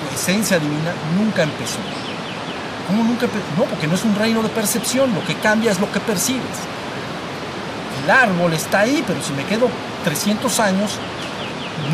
tu 0.00 0.14
esencia 0.14 0.58
divina, 0.58 0.92
nunca 1.16 1.42
empezó. 1.42 1.78
¿Cómo 2.86 3.02
nunca 3.02 3.26
No, 3.56 3.64
porque 3.64 3.86
no 3.86 3.94
es 3.94 4.04
un 4.04 4.14
reino 4.14 4.42
de 4.42 4.48
percepción, 4.48 5.14
lo 5.14 5.24
que 5.24 5.34
cambia 5.34 5.72
es 5.72 5.80
lo 5.80 5.90
que 5.90 6.00
percibes. 6.00 6.58
El 8.04 8.10
árbol 8.10 8.52
está 8.52 8.80
ahí, 8.80 9.02
pero 9.06 9.20
si 9.22 9.32
me 9.32 9.44
quedo 9.44 9.68
300 10.04 10.60
años, 10.60 10.92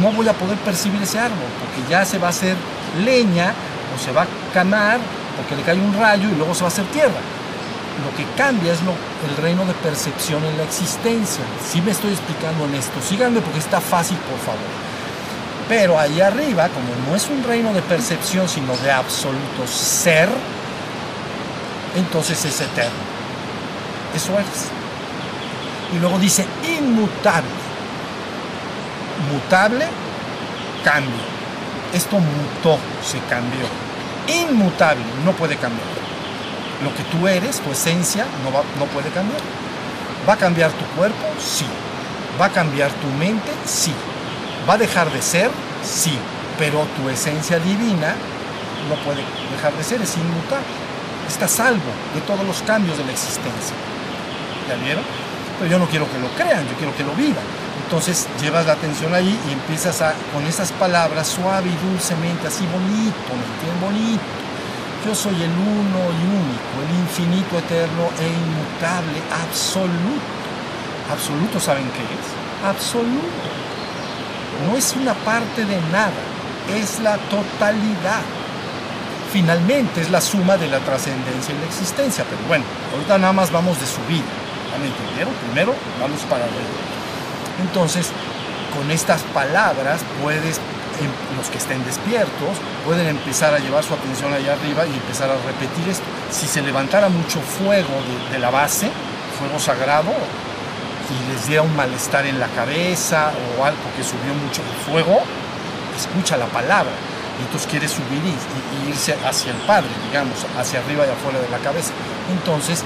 no 0.00 0.12
voy 0.12 0.28
a 0.28 0.33
poder 0.33 0.59
percibir 0.59 1.00
ese 1.00 1.19
árbol, 1.19 1.49
porque 1.61 1.88
ya 1.90 2.04
se 2.04 2.19
va 2.19 2.26
a 2.26 2.31
hacer 2.31 2.57
leña 3.04 3.54
o 3.95 3.99
se 3.99 4.12
va 4.12 4.23
a 4.23 4.26
canar 4.52 4.99
porque 5.37 5.57
le 5.57 5.62
cae 5.62 5.78
un 5.78 5.95
rayo 5.95 6.28
y 6.28 6.35
luego 6.35 6.54
se 6.54 6.61
va 6.61 6.66
a 6.66 6.73
hacer 6.73 6.85
tierra 6.87 7.21
lo 8.00 8.16
que 8.16 8.25
cambia 8.37 8.72
es 8.72 8.82
lo, 8.82 8.92
el 9.28 9.37
reino 9.37 9.64
de 9.66 9.75
percepción 9.75 10.42
en 10.44 10.56
la 10.56 10.64
existencia. 10.64 11.44
Si 11.70 11.80
me 11.82 11.90
estoy 11.90 12.12
explicando 12.12 12.64
en 12.64 12.75
esto, 12.75 13.00
síganme 13.06 13.40
porque 13.40 13.58
está 13.58 13.80
fácil, 13.80 14.16
por 14.18 14.38
favor. 14.38 14.70
Pero 15.68 15.99
ahí 15.99 16.20
arriba, 16.20 16.68
como 16.68 16.88
no 17.06 17.14
es 17.14 17.28
un 17.28 17.44
reino 17.44 17.72
de 17.72 17.82
percepción, 17.82 18.49
sino 18.49 18.76
de 18.78 18.90
absoluto 18.90 19.66
ser, 19.66 20.28
entonces 21.96 22.42
es 22.44 22.61
eterno. 22.61 23.12
Eso 24.14 24.38
es. 24.38 24.68
Y 25.94 25.99
luego 25.99 26.18
dice 26.18 26.46
inmutable. 26.78 27.49
Mutable, 29.32 29.87
cambio. 30.82 31.32
Esto 31.92 32.16
mutó, 32.18 32.78
se 33.04 33.18
cambió. 33.28 33.66
Inmutable, 34.26 35.02
no 35.25 35.32
puede 35.32 35.56
cambiar 35.56 36.01
lo 36.83 36.95
que 36.95 37.03
tú 37.05 37.29
eres, 37.29 37.61
tu 37.61 37.71
esencia, 37.71 38.27
no, 38.45 38.51
no 38.51 38.91
puede 38.93 39.11
cambiar. 39.11 39.41
¿Va 40.29 40.35
a 40.35 40.37
cambiar 40.37 40.71
tu 40.73 40.85
cuerpo? 40.97 41.27
Sí. 41.39 41.67
¿Va 42.41 42.47
a 42.47 42.51
cambiar 42.51 42.91
tu 42.91 43.07
mente? 43.19 43.51
Sí. 43.65 43.93
¿Va 44.69 44.75
a 44.75 44.79
dejar 44.79 45.11
de 45.11 45.23
ser? 45.23 45.51
Sí. 45.85 46.19
Pero 46.59 46.87
tu 46.97 47.09
esencia 47.09 47.59
divina 47.59 48.15
no 48.89 48.95
puede 49.05 49.23
dejar 49.51 49.73
de 49.75 49.85
ser, 49.85 50.03
es 50.03 50.17
inmutable. 50.17 50.67
Está 51.29 51.49
salvo 51.49 51.93
de 52.15 52.21
todos 52.23 52.47
los 52.47 52.62
cambios 52.62 52.99
de 52.99 53.05
la 53.05 53.12
existencia. 53.12 53.75
¿Ya 54.69 54.77
vieron? 54.77 55.05
Pero 55.59 55.71
yo 55.71 55.79
no 55.79 55.87
quiero 55.87 56.11
que 56.11 56.19
lo 56.19 56.29
crean, 56.31 56.69
yo 56.69 56.77
quiero 56.77 56.95
que 56.97 57.05
lo 57.05 57.15
vivan. 57.15 57.45
Entonces 57.85 58.27
llevas 58.41 58.67
la 58.67 58.73
atención 58.73 59.15
ahí 59.15 59.39
y 59.49 59.53
empiezas 59.53 60.03
a, 60.03 60.15
con 60.33 60.45
esas 60.47 60.73
palabras 60.73 61.29
suave 61.29 61.69
y 61.69 61.91
dulcemente, 61.91 62.49
así 62.49 62.67
bonito, 62.67 63.31
¿me 63.35 63.45
entienden? 63.55 63.81
Bonito 63.81 64.41
yo 65.04 65.14
soy 65.14 65.35
el 65.35 65.50
uno 65.50 65.99
y 66.11 66.23
único, 66.30 66.75
el 66.87 66.99
infinito, 67.00 67.59
eterno 67.59 68.09
e 68.21 68.28
inmutable, 68.28 69.18
absoluto. 69.42 70.42
Absoluto, 71.11 71.61
¿saben 71.61 71.85
qué 71.90 72.02
es? 72.02 72.66
Absoluto. 72.66 73.26
No 74.66 74.76
es 74.76 74.94
una 74.94 75.14
parte 75.14 75.64
de 75.64 75.80
nada, 75.90 76.12
es 76.75 77.00
la 77.00 77.16
totalidad. 77.18 78.23
Finalmente 79.32 80.02
es 80.02 80.11
la 80.11 80.21
suma 80.21 80.56
de 80.56 80.68
la 80.68 80.78
trascendencia 80.80 81.54
y 81.54 81.59
la 81.59 81.66
existencia. 81.66 82.25
Pero 82.28 82.42
bueno, 82.47 82.64
ahorita 82.92 83.18
nada 83.18 83.32
más 83.32 83.50
vamos 83.50 83.80
de 83.80 83.87
subida. 83.87 84.23
¿Ya 84.71 84.78
me 84.78 84.87
entendieron? 84.87 85.35
Primero 85.47 85.75
vamos 86.00 86.21
para 86.23 86.44
arriba. 86.44 86.82
Entonces, 87.61 88.11
con 88.76 88.90
estas 88.90 89.23
palabras 89.35 90.00
puedes 90.23 90.61
los 91.37 91.49
que 91.49 91.58
estén 91.58 91.84
despiertos 91.84 92.56
pueden 92.84 93.08
empezar 93.08 93.54
a 93.54 93.58
llevar 93.58 93.82
su 93.84 93.94
atención 93.94 94.32
allá 94.32 94.54
arriba 94.54 94.87
y 94.87 94.94
empezar 94.94 95.30
a 95.30 95.34
repetir. 95.34 95.94
Si 96.30 96.46
se 96.46 96.62
levantara 96.62 97.08
mucho 97.08 97.40
fuego 97.40 97.94
de, 98.30 98.38
la 98.38 98.50
base, 98.50 98.90
fuego 99.38 99.58
sagrado, 99.58 100.12
y 101.11 101.32
les 101.32 101.46
diera 101.46 101.62
un 101.62 101.75
malestar 101.76 102.26
en 102.26 102.38
la 102.38 102.49
cabeza 102.49 103.32
o 103.58 103.64
algo 103.64 103.82
que 103.96 104.02
subió 104.02 104.32
mucho 104.34 104.62
el 104.62 104.92
fuego, 104.92 105.20
escucha 105.96 106.37
la 106.37 106.46
palabra. 106.46 106.92
Y 107.38 107.44
entonces 107.44 107.68
quiere 107.68 107.88
subir 107.88 108.22
y, 108.25 108.88
irse 108.88 109.16
hacia 109.25 109.52
el 109.52 109.58
Padre, 109.66 109.88
digamos, 110.08 110.37
hacia 110.58 110.80
arriba 110.80 111.06
y 111.06 111.11
afuera 111.11 111.38
de 111.40 111.49
la 111.49 111.58
cabeza. 111.58 111.92
Entonces, 112.30 112.82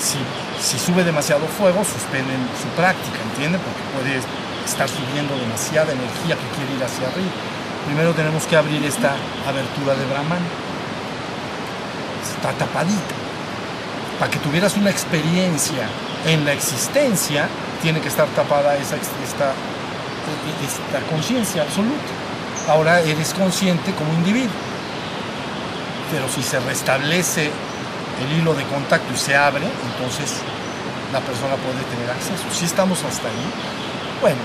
si, 0.00 0.18
si 0.60 0.78
sube 0.78 1.04
demasiado 1.04 1.46
fuego, 1.46 1.84
suspenden 1.84 2.48
su 2.60 2.68
práctica, 2.76 3.18
¿entienden? 3.30 3.60
Porque 3.60 3.82
puede 3.94 4.41
estar 4.64 4.88
subiendo 4.88 5.36
demasiada 5.36 5.92
energía 5.92 6.36
que 6.36 6.48
quiere 6.56 6.74
ir 6.76 6.82
hacia 6.84 7.08
arriba. 7.08 7.30
Primero 7.86 8.12
tenemos 8.14 8.46
que 8.46 8.56
abrir 8.56 8.84
esta 8.84 9.14
abertura 9.46 9.94
de 9.94 10.06
Brahman. 10.06 10.42
Está 12.22 12.52
tapadita. 12.52 13.14
Para 14.18 14.30
que 14.30 14.38
tuvieras 14.38 14.76
una 14.76 14.90
experiencia 14.90 15.88
en 16.26 16.44
la 16.44 16.52
existencia, 16.52 17.48
tiene 17.82 18.00
que 18.00 18.08
estar 18.08 18.28
tapada 18.28 18.76
esa, 18.76 18.96
esta, 18.96 19.52
esta 20.62 21.06
conciencia 21.10 21.62
absoluta. 21.62 22.12
Ahora 22.68 23.00
eres 23.00 23.34
consciente 23.34 23.92
como 23.92 24.12
individuo. 24.14 24.54
Pero 26.12 26.28
si 26.28 26.42
se 26.42 26.60
restablece 26.60 27.50
el 28.22 28.38
hilo 28.38 28.54
de 28.54 28.64
contacto 28.64 29.12
y 29.12 29.18
se 29.18 29.34
abre, 29.34 29.66
entonces 29.66 30.34
la 31.12 31.20
persona 31.20 31.56
puede 31.56 31.82
tener 31.90 32.10
acceso. 32.10 32.44
Si 32.54 32.64
estamos 32.64 33.02
hasta 33.04 33.26
ahí, 33.26 33.46
bueno, 34.22 34.38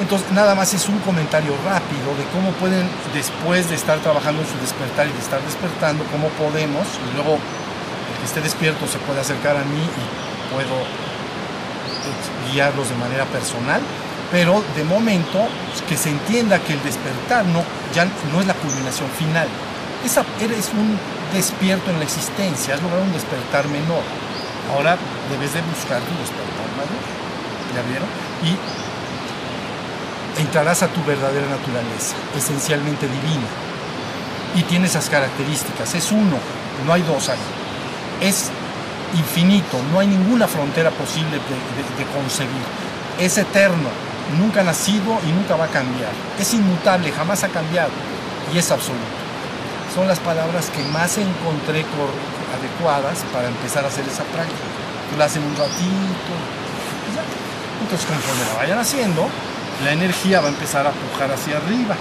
entonces 0.00 0.32
nada 0.32 0.54
más 0.54 0.72
es 0.72 0.88
un 0.88 0.98
comentario 1.00 1.52
rápido 1.64 2.16
de 2.16 2.24
cómo 2.32 2.50
pueden, 2.52 2.88
después 3.12 3.68
de 3.68 3.76
estar 3.76 3.98
trabajando 4.00 4.42
en 4.42 4.48
su 4.48 4.58
despertar 4.58 5.06
y 5.06 5.12
de 5.12 5.18
estar 5.18 5.40
despertando, 5.42 6.02
cómo 6.10 6.28
podemos, 6.40 6.86
y 7.04 7.14
luego 7.14 7.34
el 7.36 8.14
que 8.18 8.24
esté 8.24 8.40
despierto 8.40 8.88
se 8.88 8.98
puede 8.98 9.20
acercar 9.20 9.56
a 9.56 9.64
mí 9.64 9.84
y 9.84 10.54
puedo 10.54 10.80
eh, 10.80 12.50
guiarlos 12.50 12.88
de 12.88 12.96
manera 12.96 13.26
personal, 13.26 13.82
pero 14.32 14.64
de 14.74 14.84
momento 14.84 15.46
que 15.88 15.96
se 15.96 16.08
entienda 16.08 16.58
que 16.58 16.72
el 16.72 16.82
despertar 16.82 17.44
no, 17.46 17.62
ya 17.94 18.06
no 18.32 18.40
es 18.40 18.46
la 18.46 18.54
culminación 18.54 19.08
final. 19.10 19.48
Esa, 20.04 20.24
eres 20.40 20.70
un 20.72 20.98
despierto 21.34 21.90
en 21.90 21.98
la 21.98 22.04
existencia, 22.04 22.74
has 22.74 22.82
logrado 22.82 23.04
un 23.04 23.12
despertar 23.12 23.68
menor. 23.68 24.02
Ahora 24.72 24.96
debes 25.28 25.52
de 25.52 25.60
buscar 25.62 26.00
tu 26.00 26.14
despertar 26.16 26.68
mayor. 26.80 27.02
¿Ya 27.74 27.82
vieron? 27.82 28.08
Y 28.44 28.56
entrarás 30.38 30.82
a 30.82 30.88
tu 30.88 31.02
verdadera 31.04 31.46
naturaleza, 31.48 32.14
esencialmente 32.36 33.06
divina. 33.06 33.46
Y 34.54 34.62
tiene 34.62 34.86
esas 34.86 35.08
características. 35.10 35.94
Es 35.94 36.10
uno, 36.10 36.38
no 36.86 36.92
hay 36.92 37.02
dos 37.02 37.28
ahí. 37.28 37.38
Es 38.20 38.50
infinito, 39.14 39.78
no 39.92 40.00
hay 40.00 40.06
ninguna 40.06 40.46
frontera 40.46 40.90
posible 40.90 41.36
de, 41.36 42.04
concebir. 42.14 42.62
Es 43.18 43.36
eterno, 43.38 43.90
nunca 44.38 44.60
ha 44.60 44.64
nacido 44.64 45.18
y 45.26 45.32
nunca 45.32 45.56
va 45.56 45.64
a 45.64 45.68
cambiar. 45.68 46.12
Es 46.38 46.54
inmutable, 46.54 47.12
jamás 47.12 47.44
ha 47.44 47.48
cambiado 47.48 47.90
y 48.52 48.58
es 48.58 48.70
absoluto. 48.70 49.18
son 49.94 50.06
las 50.06 50.18
palabras 50.20 50.70
que 50.70 50.82
más 50.84 51.18
encontré 51.18 51.84
adecuadas 52.56 53.24
para 53.32 53.48
empezar 53.48 53.84
a 53.84 53.88
hacer 53.88 54.06
esa 54.06 54.24
práctica. 54.24 54.68
Tú 55.10 55.18
la 55.18 55.26
un 55.26 55.56
ratito. 55.56 56.32
Entonces, 57.80 58.06
conforme 58.06 58.44
la 58.52 58.54
vayan 58.58 58.78
haciendo, 58.78 59.28
la 59.84 59.92
energía 59.92 60.40
va 60.40 60.46
a 60.46 60.50
empezar 60.50 60.86
a 60.86 60.90
pujar 60.90 61.30
hacia 61.32 61.56
arriba. 61.56 61.96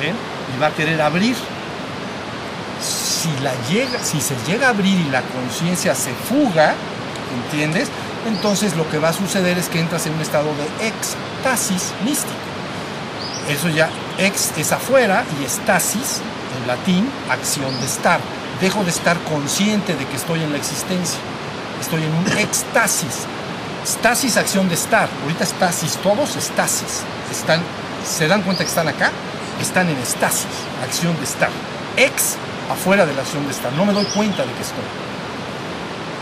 ¿ven? 0.00 0.14
Y 0.54 0.60
va 0.60 0.68
a 0.68 0.74
querer 0.74 1.00
abrir. 1.00 1.36
Si, 2.80 3.28
la 3.42 3.52
llega, 3.68 4.02
si 4.02 4.20
se 4.20 4.34
llega 4.46 4.68
a 4.68 4.70
abrir 4.70 4.98
y 4.98 5.10
la 5.10 5.20
conciencia 5.22 5.94
se 5.94 6.12
fuga, 6.12 6.74
¿entiendes? 7.44 7.88
Entonces 8.26 8.76
lo 8.76 8.88
que 8.90 8.98
va 8.98 9.10
a 9.10 9.12
suceder 9.12 9.58
es 9.58 9.68
que 9.68 9.80
entras 9.80 10.06
en 10.06 10.14
un 10.14 10.20
estado 10.20 10.48
de 10.54 10.88
éxtasis 10.88 11.92
místico. 12.04 12.32
Eso 13.48 13.68
ya, 13.68 13.90
ex 14.18 14.52
es 14.56 14.72
afuera 14.72 15.24
y 15.38 15.44
estasis, 15.44 16.20
en 16.60 16.66
latín, 16.66 17.10
acción 17.30 17.78
de 17.80 17.86
estar. 17.86 18.20
Dejo 18.60 18.84
de 18.84 18.90
estar 18.90 19.18
consciente 19.24 19.94
de 19.94 20.06
que 20.06 20.16
estoy 20.16 20.42
en 20.42 20.52
la 20.52 20.58
existencia. 20.58 21.18
Estoy 21.80 22.02
en 22.02 22.14
un 22.14 22.38
éxtasis. 22.38 23.26
Stasis, 23.84 24.36
acción 24.36 24.68
de 24.68 24.74
estar. 24.74 25.08
Ahorita 25.22 25.44
estasis, 25.44 25.96
todos 25.96 26.36
estasis. 26.36 27.02
Están, 27.30 27.60
¿Se 28.04 28.28
dan 28.28 28.42
cuenta 28.42 28.64
que 28.64 28.68
están 28.68 28.88
acá? 28.88 29.10
Están 29.60 29.88
en 29.88 29.96
estasis, 29.98 30.46
acción 30.84 31.16
de 31.16 31.24
estar. 31.24 31.50
Ex, 31.96 32.36
afuera 32.70 33.06
de 33.06 33.14
la 33.14 33.22
acción 33.22 33.44
de 33.46 33.52
estar. 33.52 33.72
No 33.72 33.84
me 33.84 33.92
doy 33.92 34.04
cuenta 34.06 34.44
de 34.44 34.52
que 34.52 34.62
estoy. 34.62 34.84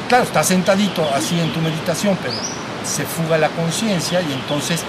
Claro, 0.08 0.24
estás 0.24 0.46
sentadito 0.46 1.08
así 1.14 1.38
en 1.38 1.52
tu 1.52 1.60
meditación, 1.60 2.16
pero 2.22 2.34
se 2.84 3.04
fuga 3.04 3.36
la 3.36 3.48
conciencia 3.50 4.20
y 4.22 4.32
entonces 4.32 4.82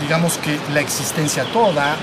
digamos 0.00 0.38
que 0.38 0.58
la 0.72 0.80
existencia 0.80 1.44
toda 1.52 1.96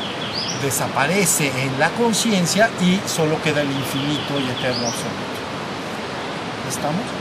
desaparece 0.61 1.47
en 1.47 1.79
la 1.79 1.89
conciencia 1.91 2.69
y 2.81 3.00
solo 3.07 3.41
queda 3.41 3.61
el 3.61 3.71
infinito 3.71 4.39
y 4.39 4.50
eterno 4.50 4.88
absoluto. 4.88 5.31
¿Estamos? 6.69 7.20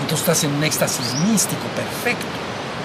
Entonces 0.00 0.20
estás 0.20 0.44
en 0.44 0.54
un 0.54 0.64
éxtasis 0.64 1.14
místico 1.26 1.66
perfecto, 1.74 2.26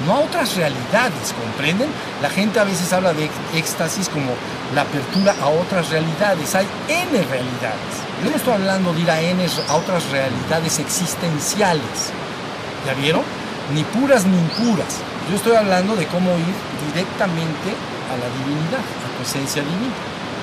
no 0.05 0.13
a 0.15 0.19
otras 0.19 0.55
realidades, 0.55 1.33
¿comprenden? 1.39 1.89
La 2.21 2.29
gente 2.29 2.59
a 2.59 2.63
veces 2.63 2.91
habla 2.93 3.13
de 3.13 3.29
éxtasis 3.53 4.09
como 4.09 4.31
la 4.73 4.81
apertura 4.81 5.35
a 5.41 5.47
otras 5.47 5.89
realidades, 5.89 6.55
hay 6.55 6.67
N 6.87 7.11
realidades. 7.11 7.93
Yo 8.23 8.29
no 8.29 8.35
estoy 8.35 8.53
hablando 8.53 8.93
de 8.93 9.01
ir 9.01 9.11
a 9.11 9.21
N 9.21 9.45
a 9.67 9.75
otras 9.75 10.09
realidades 10.09 10.79
existenciales, 10.79 12.11
¿ya 12.85 12.93
vieron? 12.93 13.23
Ni 13.73 13.83
puras 13.83 14.25
ni 14.25 14.37
impuras. 14.37 14.97
Yo 15.29 15.35
estoy 15.35 15.55
hablando 15.55 15.95
de 15.95 16.07
cómo 16.07 16.31
ir 16.31 16.55
directamente 16.91 17.69
a 18.09 18.17
la 18.17 18.27
divinidad, 18.39 18.79
a 18.81 19.17
tu 19.17 19.23
esencia 19.23 19.61
divina. 19.61 19.93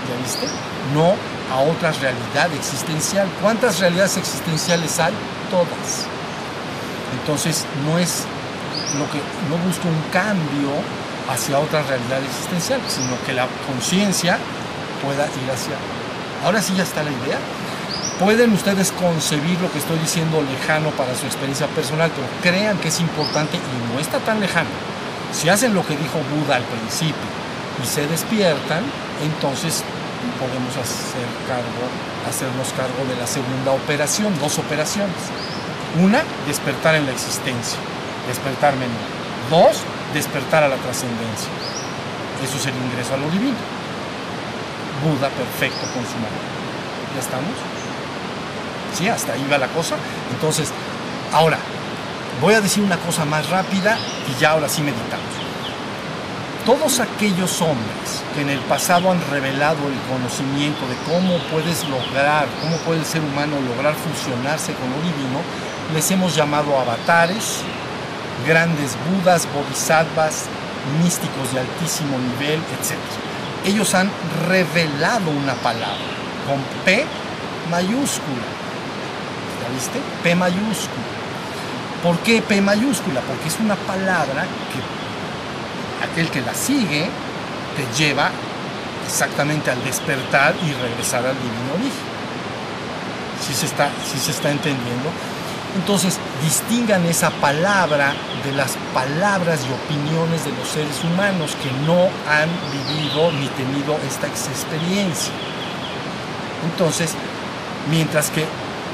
¿Ya 0.09 0.23
viste? 0.23 0.47
No 0.95 1.15
a 1.53 1.61
otra 1.61 1.93
realidad 1.93 2.53
existencial. 2.55 3.29
¿Cuántas 3.43 3.81
realidades 3.81 4.17
existenciales 4.17 4.99
hay? 4.99 5.13
Todas. 5.51 6.18
Entonces 7.13 7.65
no 7.87 7.99
es 7.99 8.25
lo 8.99 9.05
que 9.11 9.19
no 9.49 9.57
busco 9.65 9.89
un 9.89 10.03
cambio 10.13 10.73
hacia 11.29 11.59
otra 11.59 11.83
realidad 11.83 12.23
existencial, 12.25 12.81
sino 12.89 13.21
que 13.27 13.35
la 13.35 13.47
conciencia 13.67 14.39
pueda 15.03 15.27
ir 15.27 15.51
hacia. 15.51 15.77
Ahora 16.45 16.63
sí 16.63 16.75
ya 16.77 16.85
está 16.85 17.03
la 17.03 17.11
idea. 17.11 17.39
Pueden 18.19 18.53
ustedes 18.53 18.91
concebir 18.93 19.61
lo 19.61 19.71
que 19.71 19.79
estoy 19.79 19.99
diciendo 19.99 20.43
lejano 20.43 20.91
para 20.91 21.15
su 21.15 21.27
experiencia 21.27 21.67
personal, 21.69 22.11
pero 22.15 22.27
crean 22.43 22.79
que 22.79 22.89
es 22.89 22.99
importante 23.01 23.57
y 23.57 23.93
no 23.93 24.01
está 24.01 24.19
tan 24.19 24.41
lejano. 24.41 24.71
Si 25.33 25.49
hacen 25.49 25.75
lo 25.75 25.87
que 25.87 25.97
dijo 25.97 26.19
Buda 26.35 26.57
al 26.57 26.65
principio 26.65 27.29
y 27.83 27.87
se 27.87 28.07
despiertan, 28.09 28.83
entonces 29.23 29.85
podemos 30.41 30.75
hacer 30.75 31.29
cargo, 31.47 31.85
hacernos 32.27 32.73
cargo 32.75 33.07
de 33.09 33.17
la 33.21 33.27
segunda 33.27 33.73
operación, 33.73 34.35
dos 34.41 34.59
operaciones. 34.59 35.15
Una, 35.97 36.23
despertar 36.47 36.95
en 36.95 37.07
la 37.07 37.13
existencia, 37.13 37.79
despertar 38.29 38.75
menor. 38.77 39.09
Dos, 39.51 39.83
despertar 40.13 40.63
a 40.63 40.69
la 40.69 40.77
trascendencia. 40.77 41.49
Eso 42.45 42.57
es 42.57 42.67
el 42.67 42.75
ingreso 42.77 43.15
a 43.15 43.17
lo 43.17 43.31
divino. 43.31 43.57
Buda 45.03 45.29
perfecto 45.31 45.81
con 45.95 46.05
su 46.05 46.15
mano. 46.17 46.39
¿Ya 47.15 47.21
estamos? 47.21 47.57
Sí, 48.95 49.09
hasta 49.09 49.33
ahí 49.33 49.47
va 49.51 49.59
la 49.59 49.69
cosa. 49.69 49.97
Entonces, 50.33 50.71
ahora, 51.33 51.59
voy 52.41 52.55
a 52.55 52.61
decir 52.61 52.83
una 52.83 52.99
cosa 52.99 53.25
más 53.25 53.49
rápida 53.49 53.97
y 54.29 54.41
ya 54.41 54.51
ahora 54.51 54.69
sí 54.69 54.83
meditamos. 54.83 55.27
Todos 56.65 57.01
aquellos 57.01 57.63
hombres 57.63 58.23
que 58.35 58.43
en 58.43 58.51
el 58.51 58.61
pasado 58.61 59.11
han 59.11 59.21
revelado 59.31 59.89
el 59.89 59.99
conocimiento 60.13 60.87
de 60.87 60.97
cómo 61.11 61.39
puedes 61.51 61.89
lograr, 61.89 62.47
cómo 62.61 62.77
puede 62.79 63.01
el 63.01 63.07
ser 63.07 63.23
humano 63.23 63.57
lograr 63.75 63.95
fusionarse 63.95 64.75
con 64.75 64.91
lo 64.91 64.97
divino, 65.01 65.41
les 65.95 66.11
hemos 66.11 66.35
llamado 66.35 66.79
avatares, 66.79 67.61
grandes 68.47 68.97
budas, 69.11 69.49
bodhisattvas, 69.53 70.45
místicos 71.03 71.53
de 71.53 71.61
altísimo 71.61 72.19
nivel, 72.19 72.61
etc. 72.61 72.97
Ellos 73.67 73.95
han 73.95 74.11
revelado 74.47 75.31
una 75.31 75.55
palabra 75.55 75.97
con 76.47 76.61
P 76.85 77.05
mayúscula. 77.71 78.49
¿Ya 79.63 79.75
viste? 79.75 80.01
P 80.23 80.35
mayúscula. 80.35 81.19
¿Por 82.03 82.19
qué 82.19 82.43
P 82.43 82.61
mayúscula? 82.61 83.21
Porque 83.23 83.49
es 83.49 83.59
una 83.59 83.75
palabra 83.75 84.47
que 84.71 86.05
aquel 86.05 86.31
que 86.31 86.41
la 86.41 86.55
sigue 86.55 87.09
te 87.77 88.03
lleva 88.03 88.31
exactamente 89.07 89.71
al 89.71 89.83
despertar 89.85 90.55
y 90.63 90.73
regresar 90.75 91.27
al 91.27 91.35
divino 91.35 91.75
origen. 91.75 92.09
Si 93.45 93.55
se 93.55 93.67
está, 93.67 93.91
se 94.05 94.31
está 94.31 94.51
entendiendo. 94.51 95.11
Entonces, 95.77 96.19
distingan 96.43 97.05
esa 97.07 97.31
palabra 97.31 98.13
de 98.45 98.53
las 98.53 98.77
palabras 98.95 99.61
y 99.69 99.73
opiniones 99.73 100.45
de 100.45 100.53
los 100.53 100.69
seres 100.69 101.03
humanos 101.05 101.57
que 101.63 101.71
no 101.87 102.09
han 102.29 102.49
vivido 102.73 103.31
ni 103.33 103.47
tenido 103.49 103.99
esta 104.07 104.27
experiencia. 104.27 105.33
Entonces, 106.65 107.15
mientras 107.91 108.31
que 108.31 108.47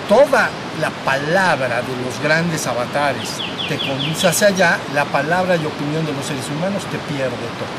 toda 0.08 0.50
la 0.80 0.90
palabra 1.04 1.82
de 1.82 1.96
los 2.04 2.20
grandes 2.22 2.66
avatares 2.66 3.30
te 3.68 3.78
conduce 3.78 4.26
hacia 4.26 4.48
allá, 4.48 4.78
la 4.94 5.04
palabra 5.04 5.56
y 5.56 5.64
opinión 5.64 6.04
de 6.04 6.12
los 6.12 6.26
seres 6.26 6.46
humanos 6.48 6.82
te 6.90 6.98
pierde 6.98 7.30
todo. 7.30 7.74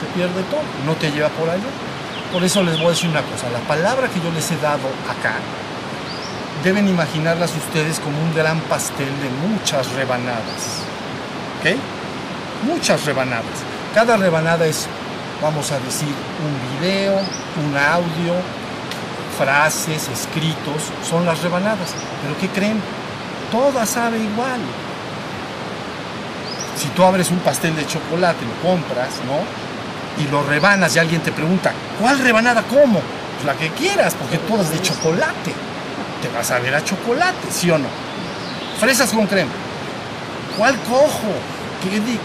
Te 0.00 0.06
pierde 0.14 0.42
todo, 0.44 0.62
no 0.86 0.94
te 0.94 1.10
lleva 1.10 1.28
por 1.30 1.48
allá. 1.48 1.70
Por 2.32 2.44
eso 2.44 2.62
les 2.62 2.76
voy 2.78 2.86
a 2.86 2.90
decir 2.90 3.10
una 3.10 3.22
cosa, 3.22 3.50
la 3.50 3.58
palabra 3.66 4.08
que 4.08 4.20
yo 4.20 4.30
les 4.30 4.48
he 4.52 4.56
dado 4.58 4.86
acá, 5.08 5.34
deben 6.62 6.88
imaginarlas 6.88 7.54
ustedes 7.54 8.00
como 8.00 8.20
un 8.20 8.34
gran 8.34 8.60
pastel 8.60 9.08
de 9.08 9.48
muchas 9.48 9.90
rebanadas. 9.92 10.82
¿Ok? 11.58 11.76
Muchas 12.66 13.04
rebanadas. 13.04 13.44
Cada 13.94 14.16
rebanada 14.16 14.66
es, 14.66 14.86
vamos 15.42 15.72
a 15.72 15.78
decir, 15.80 16.08
un 16.08 16.80
video, 16.80 17.14
un 17.16 17.76
audio, 17.76 18.34
frases, 19.38 20.08
escritos, 20.08 20.92
son 21.08 21.24
las 21.24 21.42
rebanadas. 21.42 21.94
Pero 22.22 22.38
¿qué 22.38 22.48
creen? 22.48 22.80
Todas 23.50 23.88
sabe 23.88 24.18
igual. 24.18 24.60
Si 26.76 26.88
tú 26.88 27.04
abres 27.04 27.30
un 27.30 27.38
pastel 27.38 27.74
de 27.74 27.86
chocolate, 27.86 28.44
lo 28.44 28.68
compras, 28.68 29.08
¿no? 29.26 30.22
Y 30.22 30.28
lo 30.28 30.42
rebanas 30.42 30.94
y 30.96 30.98
alguien 30.98 31.22
te 31.22 31.32
pregunta, 31.32 31.72
¿cuál 32.00 32.18
rebanada 32.18 32.62
como? 32.62 33.00
Pues 33.00 33.44
la 33.46 33.54
que 33.54 33.70
quieras, 33.70 34.14
porque 34.14 34.38
todas 34.38 34.70
de 34.70 34.80
chocolate 34.82 35.54
te 36.22 36.28
vas 36.28 36.50
a 36.50 36.58
ver 36.58 36.74
a 36.74 36.84
chocolate, 36.84 37.50
¿sí 37.50 37.70
o 37.70 37.78
no? 37.78 37.88
Fresas 38.78 39.10
con 39.10 39.26
crema. 39.26 39.52
¿Cuál 40.56 40.76
cojo? 40.80 41.32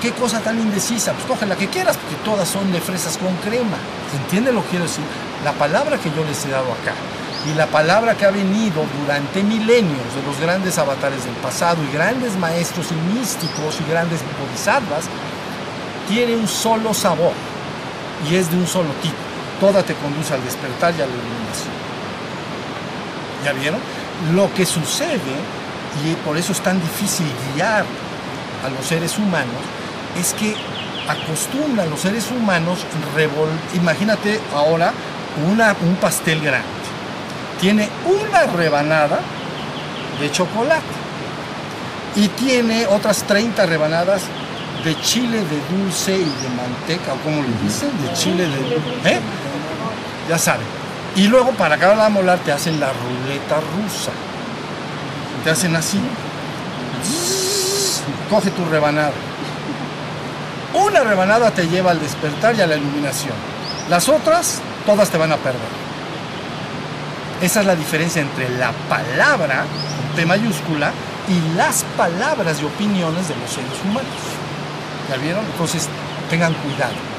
¿Qué, 0.02 0.12
cosa 0.12 0.40
tan 0.42 0.60
indecisa? 0.60 1.14
Pues 1.14 1.26
coge 1.26 1.46
la 1.46 1.56
que 1.56 1.68
quieras, 1.68 1.98
porque 1.98 2.16
todas 2.26 2.48
son 2.48 2.72
de 2.72 2.82
fresas 2.82 3.18
con 3.18 3.34
crema. 3.38 3.78
¿Entiende 4.14 4.52
lo 4.52 4.62
que 4.64 4.72
quiero 4.72 4.86
decir? 4.86 5.04
La 5.44 5.54
palabra 5.54 5.98
que 5.98 6.12
yo 6.12 6.24
les 6.26 6.46
he 6.46 6.50
dado 6.50 6.72
acá 6.74 6.94
y 7.50 7.54
la 7.54 7.68
palabra 7.68 8.16
que 8.16 8.26
ha 8.26 8.32
venido 8.32 8.84
durante 9.02 9.44
milenios 9.44 10.16
de 10.16 10.24
los 10.26 10.40
grandes 10.40 10.78
avatares 10.78 11.24
del 11.24 11.36
pasado 11.36 11.78
y 11.84 11.94
grandes 11.94 12.36
maestros 12.38 12.88
y 12.92 13.18
místicos 13.18 13.80
y 13.80 13.90
grandes 13.90 14.20
bodhisattvas, 14.40 15.06
tiene 16.10 16.36
un 16.36 16.48
solo 16.48 16.94
sabor 16.94 17.34
y 18.30 18.36
es 18.36 18.50
de 18.50 18.58
un 18.58 18.68
solo 18.68 18.90
tipo. 19.02 19.16
Toda 19.60 19.84
te 19.84 19.94
conduce 19.96 20.34
al 20.34 20.44
despertar 20.44 20.94
y 20.98 21.02
a 21.02 21.06
la 21.06 21.14
iluminación. 21.14 21.76
¿Ya 23.46 23.54
vieron? 23.54 23.80
Lo 24.34 24.52
que 24.56 24.66
sucede, 24.66 25.36
y 26.04 26.16
por 26.26 26.36
eso 26.36 26.52
es 26.52 26.62
tan 26.62 26.82
difícil 26.82 27.28
guiar 27.54 27.86
a 28.66 28.70
los 28.70 28.86
seres 28.88 29.20
humanos, 29.20 29.62
es 30.20 30.34
que 30.34 30.56
acostumbran 31.08 31.88
los 31.92 32.00
seres 32.00 32.32
humanos, 32.32 32.80
imagínate 33.76 34.40
ahora 34.52 34.92
una, 35.48 35.76
un 35.82 35.96
pastel 35.98 36.42
grande, 36.42 36.66
tiene 37.62 37.88
una 38.06 38.48
rebanada 38.48 39.20
de 40.20 40.32
chocolate 40.32 40.82
y 42.16 42.28
tiene 42.30 42.88
otras 42.88 43.24
30 43.28 43.64
rebanadas 43.68 44.24
de 44.84 45.00
chile 45.02 45.38
de 45.38 45.78
dulce 45.78 46.14
y 46.14 46.24
de 46.24 46.50
manteca, 46.56 47.14
o 47.14 47.18
como 47.18 47.44
le 47.44 47.50
dicen, 47.64 47.92
de 48.02 48.14
chile 48.14 48.48
de... 48.48 49.12
¿eh? 49.12 49.20
ya 50.30 50.38
saben. 50.40 50.85
Y 51.16 51.28
luego 51.28 51.52
para 51.52 51.78
de 51.78 52.10
molar 52.10 52.40
te 52.40 52.52
hacen 52.52 52.80
la 52.80 52.92
ruleta 52.92 53.62
rusa. 53.78 54.12
Te 55.44 55.50
hacen 55.50 55.76
así. 55.76 56.00
Coge 58.30 58.52
tu 58.52 58.66
rebanada. 58.66 59.14
Una 60.74 61.04
rebanada 61.04 61.52
te 61.52 61.68
lleva 61.68 61.92
al 61.92 62.02
despertar 62.02 62.56
y 62.56 62.62
a 62.62 62.68
la 62.68 62.76
iluminación. 62.76 63.34
Las 63.90 64.10
otras, 64.10 64.60
todas 64.86 65.10
te 65.10 65.18
van 65.18 65.32
a 65.32 65.38
perder. 65.38 65.86
Esa 67.42 67.62
es 67.62 67.66
la 67.66 67.76
diferencia 67.76 68.22
entre 68.22 68.50
la 68.50 68.72
palabra, 68.90 69.66
con 69.98 70.16
P 70.16 70.26
mayúscula, 70.26 70.92
y 71.30 71.56
las 71.56 71.84
palabras 71.96 72.62
y 72.62 72.66
opiniones 72.66 73.28
de 73.30 73.36
los 73.36 73.50
seres 73.50 73.72
humanos. 73.84 74.12
¿Ya 75.10 75.18
vieron? 75.18 75.46
Entonces, 75.46 75.88
tengan 76.30 76.54
cuidado. 76.56 77.15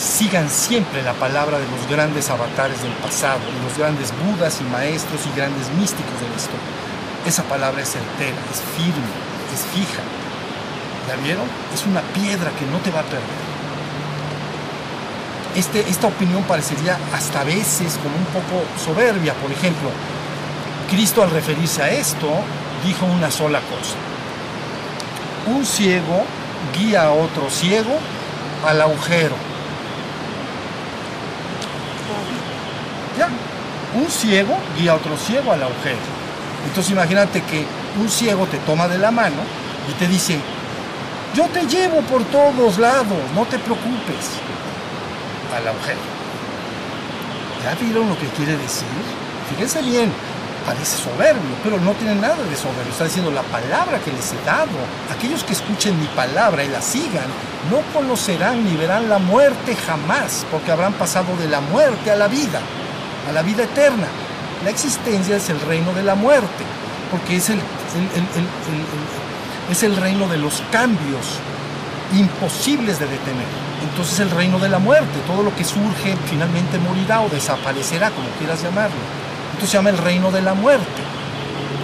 Sigan 0.00 0.48
siempre 0.48 1.02
la 1.02 1.12
palabra 1.12 1.58
de 1.58 1.66
los 1.66 1.86
grandes 1.86 2.30
avatares 2.30 2.82
del 2.82 2.92
pasado, 2.92 3.40
de 3.40 3.68
los 3.68 3.76
grandes 3.76 4.14
budas 4.24 4.58
y 4.62 4.64
maestros 4.64 5.20
y 5.26 5.36
grandes 5.36 5.68
místicos 5.78 6.18
de 6.18 6.26
la. 6.26 7.28
Esa 7.28 7.42
palabra 7.42 7.82
es 7.82 7.90
certera, 7.90 8.38
es 8.50 8.62
firme, 8.78 9.12
es 9.52 9.60
fija. 9.74 10.00
¿Ya 11.06 11.16
vieron? 11.22 11.44
Es 11.74 11.84
una 11.84 12.00
piedra 12.14 12.50
que 12.58 12.64
no 12.64 12.78
te 12.78 12.90
va 12.90 13.00
a 13.00 13.02
perder. 13.02 13.20
Este, 15.54 15.80
esta 15.80 16.06
opinión 16.06 16.44
parecería 16.44 16.96
hasta 17.12 17.42
a 17.42 17.44
veces 17.44 17.98
como 18.02 18.16
un 18.16 18.24
poco 18.32 18.64
soberbia. 18.82 19.34
Por 19.34 19.52
ejemplo, 19.52 19.90
Cristo 20.90 21.22
al 21.22 21.30
referirse 21.30 21.82
a 21.82 21.90
esto 21.90 22.26
dijo 22.86 23.04
una 23.04 23.30
sola 23.30 23.60
cosa. 23.60 23.96
Un 25.54 25.66
ciego 25.66 26.24
guía 26.74 27.02
a 27.02 27.10
otro 27.10 27.50
ciego 27.50 27.98
al 28.66 28.80
agujero. 28.80 29.50
Ya, 33.18 33.28
un 33.94 34.08
ciego 34.08 34.56
guía 34.78 34.92
a 34.92 34.94
otro 34.96 35.16
ciego 35.16 35.52
al 35.52 35.62
agujero. 35.62 35.98
Entonces 36.66 36.92
imagínate 36.92 37.42
que 37.42 37.64
un 38.00 38.08
ciego 38.08 38.46
te 38.46 38.58
toma 38.58 38.88
de 38.88 38.98
la 38.98 39.10
mano 39.10 39.42
y 39.88 39.92
te 39.94 40.06
dice, 40.06 40.38
yo 41.34 41.46
te 41.46 41.66
llevo 41.66 42.00
por 42.02 42.24
todos 42.24 42.78
lados, 42.78 43.18
no 43.34 43.44
te 43.46 43.58
preocupes, 43.58 44.38
al 45.56 45.68
agujero. 45.68 46.00
¿Ya 47.64 47.74
vieron 47.74 48.08
lo 48.08 48.18
que 48.18 48.26
quiere 48.28 48.56
decir? 48.56 48.86
Fíjense 49.50 49.82
bien, 49.82 50.12
parece 50.64 50.96
soberbio, 51.02 51.56
pero 51.62 51.78
no 51.78 51.92
tiene 51.92 52.14
nada 52.14 52.36
de 52.36 52.56
soberbio. 52.56 52.92
Está 52.92 53.04
diciendo 53.04 53.30
la 53.30 53.42
palabra 53.42 53.98
que 53.98 54.12
les 54.12 54.32
he 54.32 54.44
dado. 54.44 54.70
Aquellos 55.14 55.44
que 55.44 55.52
escuchen 55.52 55.98
mi 56.00 56.06
palabra 56.08 56.64
y 56.64 56.68
la 56.68 56.80
sigan, 56.80 57.26
no 57.70 57.80
conocerán 57.92 58.64
ni 58.64 58.76
verán 58.76 59.08
la 59.08 59.18
muerte 59.18 59.76
jamás, 59.76 60.46
porque 60.50 60.72
habrán 60.72 60.94
pasado 60.94 61.36
de 61.36 61.48
la 61.48 61.60
muerte 61.60 62.10
a 62.10 62.16
la 62.16 62.28
vida, 62.28 62.60
a 63.30 63.32
la 63.32 63.42
vida 63.42 63.64
eterna. 63.64 64.06
La 64.64 64.70
existencia 64.70 65.36
es 65.36 65.48
el 65.48 65.60
reino 65.60 65.92
de 65.94 66.02
la 66.02 66.14
muerte, 66.14 66.64
porque 67.10 67.36
es 67.36 67.48
el, 67.48 67.60
es 69.70 69.82
el 69.82 69.96
reino 69.96 70.28
de 70.28 70.36
los 70.36 70.62
cambios 70.70 71.38
imposibles 72.12 72.98
de 72.98 73.06
detener. 73.06 73.46
Entonces 73.88 74.20
el 74.20 74.30
reino 74.30 74.58
de 74.58 74.68
la 74.68 74.78
muerte, 74.78 75.18
todo 75.26 75.42
lo 75.42 75.54
que 75.56 75.64
surge 75.64 76.16
finalmente 76.28 76.78
morirá 76.78 77.22
o 77.22 77.28
desaparecerá, 77.28 78.10
como 78.10 78.28
quieras 78.38 78.62
llamarlo. 78.62 78.96
Entonces 79.52 79.70
se 79.70 79.76
llama 79.78 79.90
el 79.90 79.98
reino 79.98 80.30
de 80.30 80.42
la 80.42 80.54
muerte. 80.54 81.02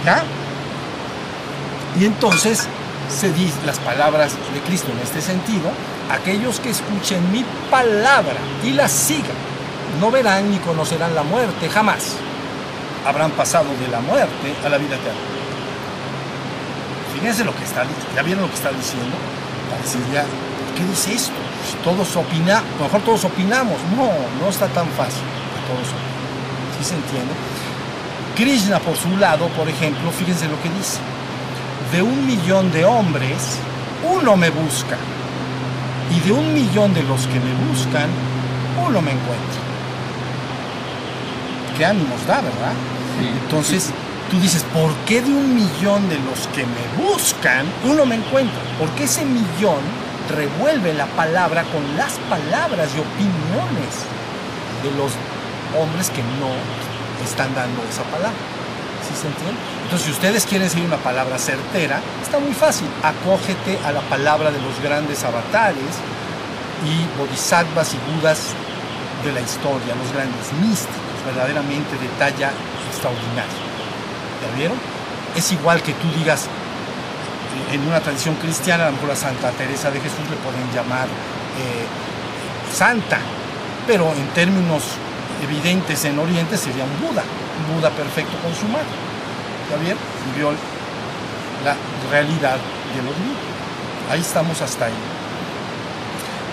¿Ya? 0.05 0.23
Y 1.99 2.05
entonces 2.05 2.67
se 3.09 3.33
dicen 3.33 3.65
las 3.65 3.79
palabras 3.79 4.33
de 4.53 4.59
Cristo 4.61 4.91
en 4.91 4.99
este 4.99 5.21
sentido, 5.21 5.71
aquellos 6.11 6.59
que 6.59 6.69
escuchen 6.69 7.31
mi 7.31 7.43
palabra 7.71 8.35
y 8.63 8.71
la 8.71 8.87
sigan, 8.87 9.46
no 9.99 10.11
verán 10.11 10.51
ni 10.51 10.57
conocerán 10.57 11.15
la 11.15 11.23
muerte 11.23 11.69
jamás. 11.69 12.15
Habrán 13.05 13.31
pasado 13.31 13.65
de 13.79 13.87
la 13.87 13.99
muerte 13.99 14.53
a 14.65 14.69
la 14.69 14.77
vida 14.77 14.95
eterna. 14.95 15.19
Fíjense 17.13 17.43
lo 17.43 17.55
que 17.55 17.63
está, 17.63 17.83
ya 18.15 18.21
vieron 18.21 18.43
lo 18.43 18.49
que 18.49 18.55
está 18.55 18.71
diciendo. 18.71 19.15
Parecería, 19.71 20.25
¿qué 20.75 20.83
dice 20.83 21.13
esto? 21.13 21.33
Todos 21.83 22.15
opinamos, 22.15 22.63
mejor 22.79 23.01
todos 23.01 23.25
opinamos. 23.25 23.77
No, 23.95 24.11
no 24.39 24.49
está 24.49 24.67
tan 24.67 24.87
fácil. 24.89 25.23
Todos 25.67 25.87
¿Sí 26.77 26.83
se 26.83 26.95
entiende? 26.95 27.33
Krishna, 28.35 28.79
por 28.79 28.95
su 28.95 29.17
lado, 29.17 29.47
por 29.49 29.67
ejemplo, 29.67 30.11
fíjense 30.11 30.47
lo 30.47 30.61
que 30.61 30.69
dice. 30.69 30.99
De 31.91 32.03
un 32.03 32.27
millón 32.27 32.71
de 32.71 32.85
hombres, 32.85 33.57
uno 34.03 34.37
me 34.37 34.51
busca. 34.51 34.97
Y 36.15 36.19
de 36.19 36.31
un 36.31 36.53
millón 36.53 36.93
de 36.93 37.01
los 37.03 37.25
que 37.27 37.39
me 37.39 37.53
buscan, 37.67 38.09
uno 38.85 39.01
me 39.01 39.11
encuentra. 39.11 39.56
Qué 41.77 41.85
ánimos 41.85 42.25
da, 42.25 42.41
¿verdad? 42.41 42.73
Entonces, 43.43 43.91
tú 44.31 44.39
dices, 44.39 44.63
¿por 44.73 44.93
qué 45.05 45.21
de 45.21 45.29
un 45.29 45.55
millón 45.55 46.09
de 46.09 46.17
los 46.19 46.47
que 46.47 46.65
me 46.65 47.05
buscan, 47.07 47.65
uno 47.85 48.05
me 48.05 48.15
encuentra? 48.15 48.59
Porque 48.79 49.03
ese 49.03 49.25
millón 49.25 49.81
revuelve 50.29 50.93
la 50.93 51.05
palabra 51.07 51.63
con 51.63 51.97
las 51.97 52.13
palabras 52.29 52.89
y 52.95 52.99
opiniones 52.99 53.93
de 54.83 54.91
los 54.97 55.11
hombres 55.79 56.09
que 56.09 56.21
no 56.21 56.51
están 57.23 57.53
dando 57.55 57.81
esa 57.89 58.03
palabra. 58.03 58.37
¿Sí 59.07 59.13
se 59.21 59.27
entiende? 59.27 59.59
Entonces, 59.83 60.07
si 60.07 60.11
ustedes 60.11 60.45
quieren 60.45 60.69
seguir 60.69 60.85
una 60.85 60.97
palabra 60.97 61.37
certera, 61.37 62.01
está 62.21 62.39
muy 62.39 62.53
fácil. 62.53 62.87
Acógete 63.03 63.79
a 63.85 63.91
la 63.91 64.01
palabra 64.01 64.51
de 64.51 64.59
los 64.59 64.81
grandes 64.81 65.23
avatares 65.23 65.93
y 66.83 67.07
bodhisattvas 67.17 67.93
y 67.93 67.97
budas 68.11 68.53
de 69.23 69.31
la 69.31 69.41
historia, 69.41 69.95
los 69.95 70.11
grandes 70.13 70.51
místicos, 70.61 71.06
verdaderamente 71.27 71.91
de 71.97 72.07
talla 72.17 72.51
extraordinaria. 72.89 73.59
¿Ya 74.41 74.57
vieron? 74.57 74.77
Es 75.35 75.51
igual 75.51 75.81
que 75.83 75.93
tú 75.93 76.07
digas, 76.17 76.47
en 77.71 77.81
una 77.87 77.99
tradición 77.99 78.35
cristiana, 78.35 78.85
a 78.85 78.87
lo 78.87 78.93
mejor 78.93 79.11
a 79.11 79.15
Santa 79.15 79.51
Teresa 79.51 79.91
de 79.91 79.99
Jesús 79.99 80.23
le 80.29 80.37
pueden 80.37 80.65
llamar 80.73 81.05
eh, 81.07 81.85
santa, 82.73 83.19
pero 83.85 84.11
en 84.13 84.27
términos 84.29 84.83
evidentes 85.43 86.05
en 86.05 86.17
Oriente 86.17 86.57
sería 86.57 86.83
un 86.83 87.07
Buda, 87.07 87.23
un 87.23 87.75
Buda 87.75 87.89
perfecto 87.91 88.37
consumado. 88.41 88.85
¿Está 89.65 89.77
bien? 89.83 89.97
Vio 90.35 90.51
la 91.63 91.75
realidad 92.09 92.57
de 92.95 93.03
lo 93.03 93.11
divino. 93.11 93.39
Ahí 94.09 94.21
estamos 94.21 94.61
hasta 94.61 94.85
ahí. 94.85 94.93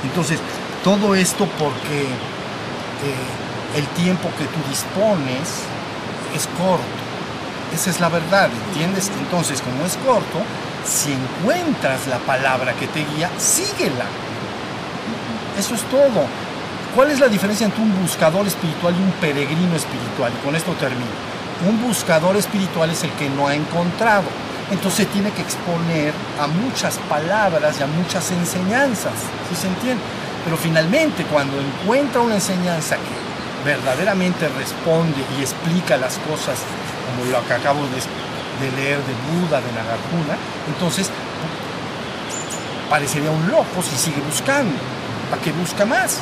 Entonces, 0.03 0.41
todo 0.83 1.15
esto 1.15 1.47
porque 1.59 2.03
eh, 2.03 3.44
el 3.75 3.87
tiempo 3.89 4.29
que 4.39 4.45
tú 4.45 4.61
dispones 4.69 5.63
es 6.35 6.47
corto. 6.59 7.05
Esa 7.75 7.91
es 7.91 8.01
la 8.01 8.09
verdad, 8.09 8.49
¿entiendes? 8.69 9.11
Entonces, 9.21 9.61
como 9.61 9.85
es 9.85 9.97
corto, 9.97 10.39
si 10.87 11.13
encuentras 11.13 12.07
la 12.07 12.19
palabra 12.19 12.73
que 12.75 12.87
te 12.87 13.05
guía, 13.05 13.31
síguela. 13.39 14.07
Eso 15.59 15.75
es 15.75 15.83
todo. 15.83 16.27
¿Cuál 16.95 17.11
es 17.11 17.19
la 17.19 17.29
diferencia 17.29 17.65
entre 17.67 17.83
un 17.83 18.01
buscador 18.01 18.47
espiritual 18.47 18.95
y 18.95 19.03
un 19.03 19.11
peregrino 19.13 19.75
espiritual? 19.75 20.33
Y 20.33 20.45
con 20.45 20.55
esto 20.55 20.73
termino. 20.75 21.11
Un 21.69 21.83
buscador 21.83 22.37
espiritual 22.37 22.91
es 22.91 23.03
el 23.03 23.11
que 23.13 23.29
no 23.29 23.49
ha 23.49 23.55
encontrado. 23.55 24.25
Entonces 24.71 25.09
tiene 25.09 25.31
que 25.33 25.43
exponer 25.43 26.13
a 26.41 26.47
muchas 26.47 26.99
palabras 27.09 27.77
y 27.81 27.83
a 27.83 27.87
muchas 27.87 28.31
enseñanzas, 28.31 29.13
¿sí 29.49 29.57
se 29.57 29.67
entiende? 29.67 30.03
Pero 30.45 30.57
finalmente 30.57 31.25
cuando 31.25 31.61
encuentra 31.61 32.21
una 32.21 32.37
enseñanza 32.37 32.97
que 32.97 33.24
verdaderamente 33.65 34.49
responde 34.49 35.25
y 35.39 35.43
explica 35.43 35.97
las 35.97 36.19
cosas 36.19 36.59
como 37.07 37.31
lo 37.31 37.47
que 37.47 37.55
acabo 37.55 37.81
de 37.85 38.71
leer 38.77 38.99
de 38.99 39.15
Buda, 39.29 39.61
de 39.61 39.73
Nagarjuna, 39.73 40.37
entonces 40.69 41.11
parecería 42.89 43.31
un 43.31 43.51
loco 43.51 43.83
si 43.83 43.97
sigue 43.97 44.21
buscando. 44.21 44.75
¿Para 45.31 45.43
qué 45.43 45.53
busca 45.53 45.85
más? 45.85 46.21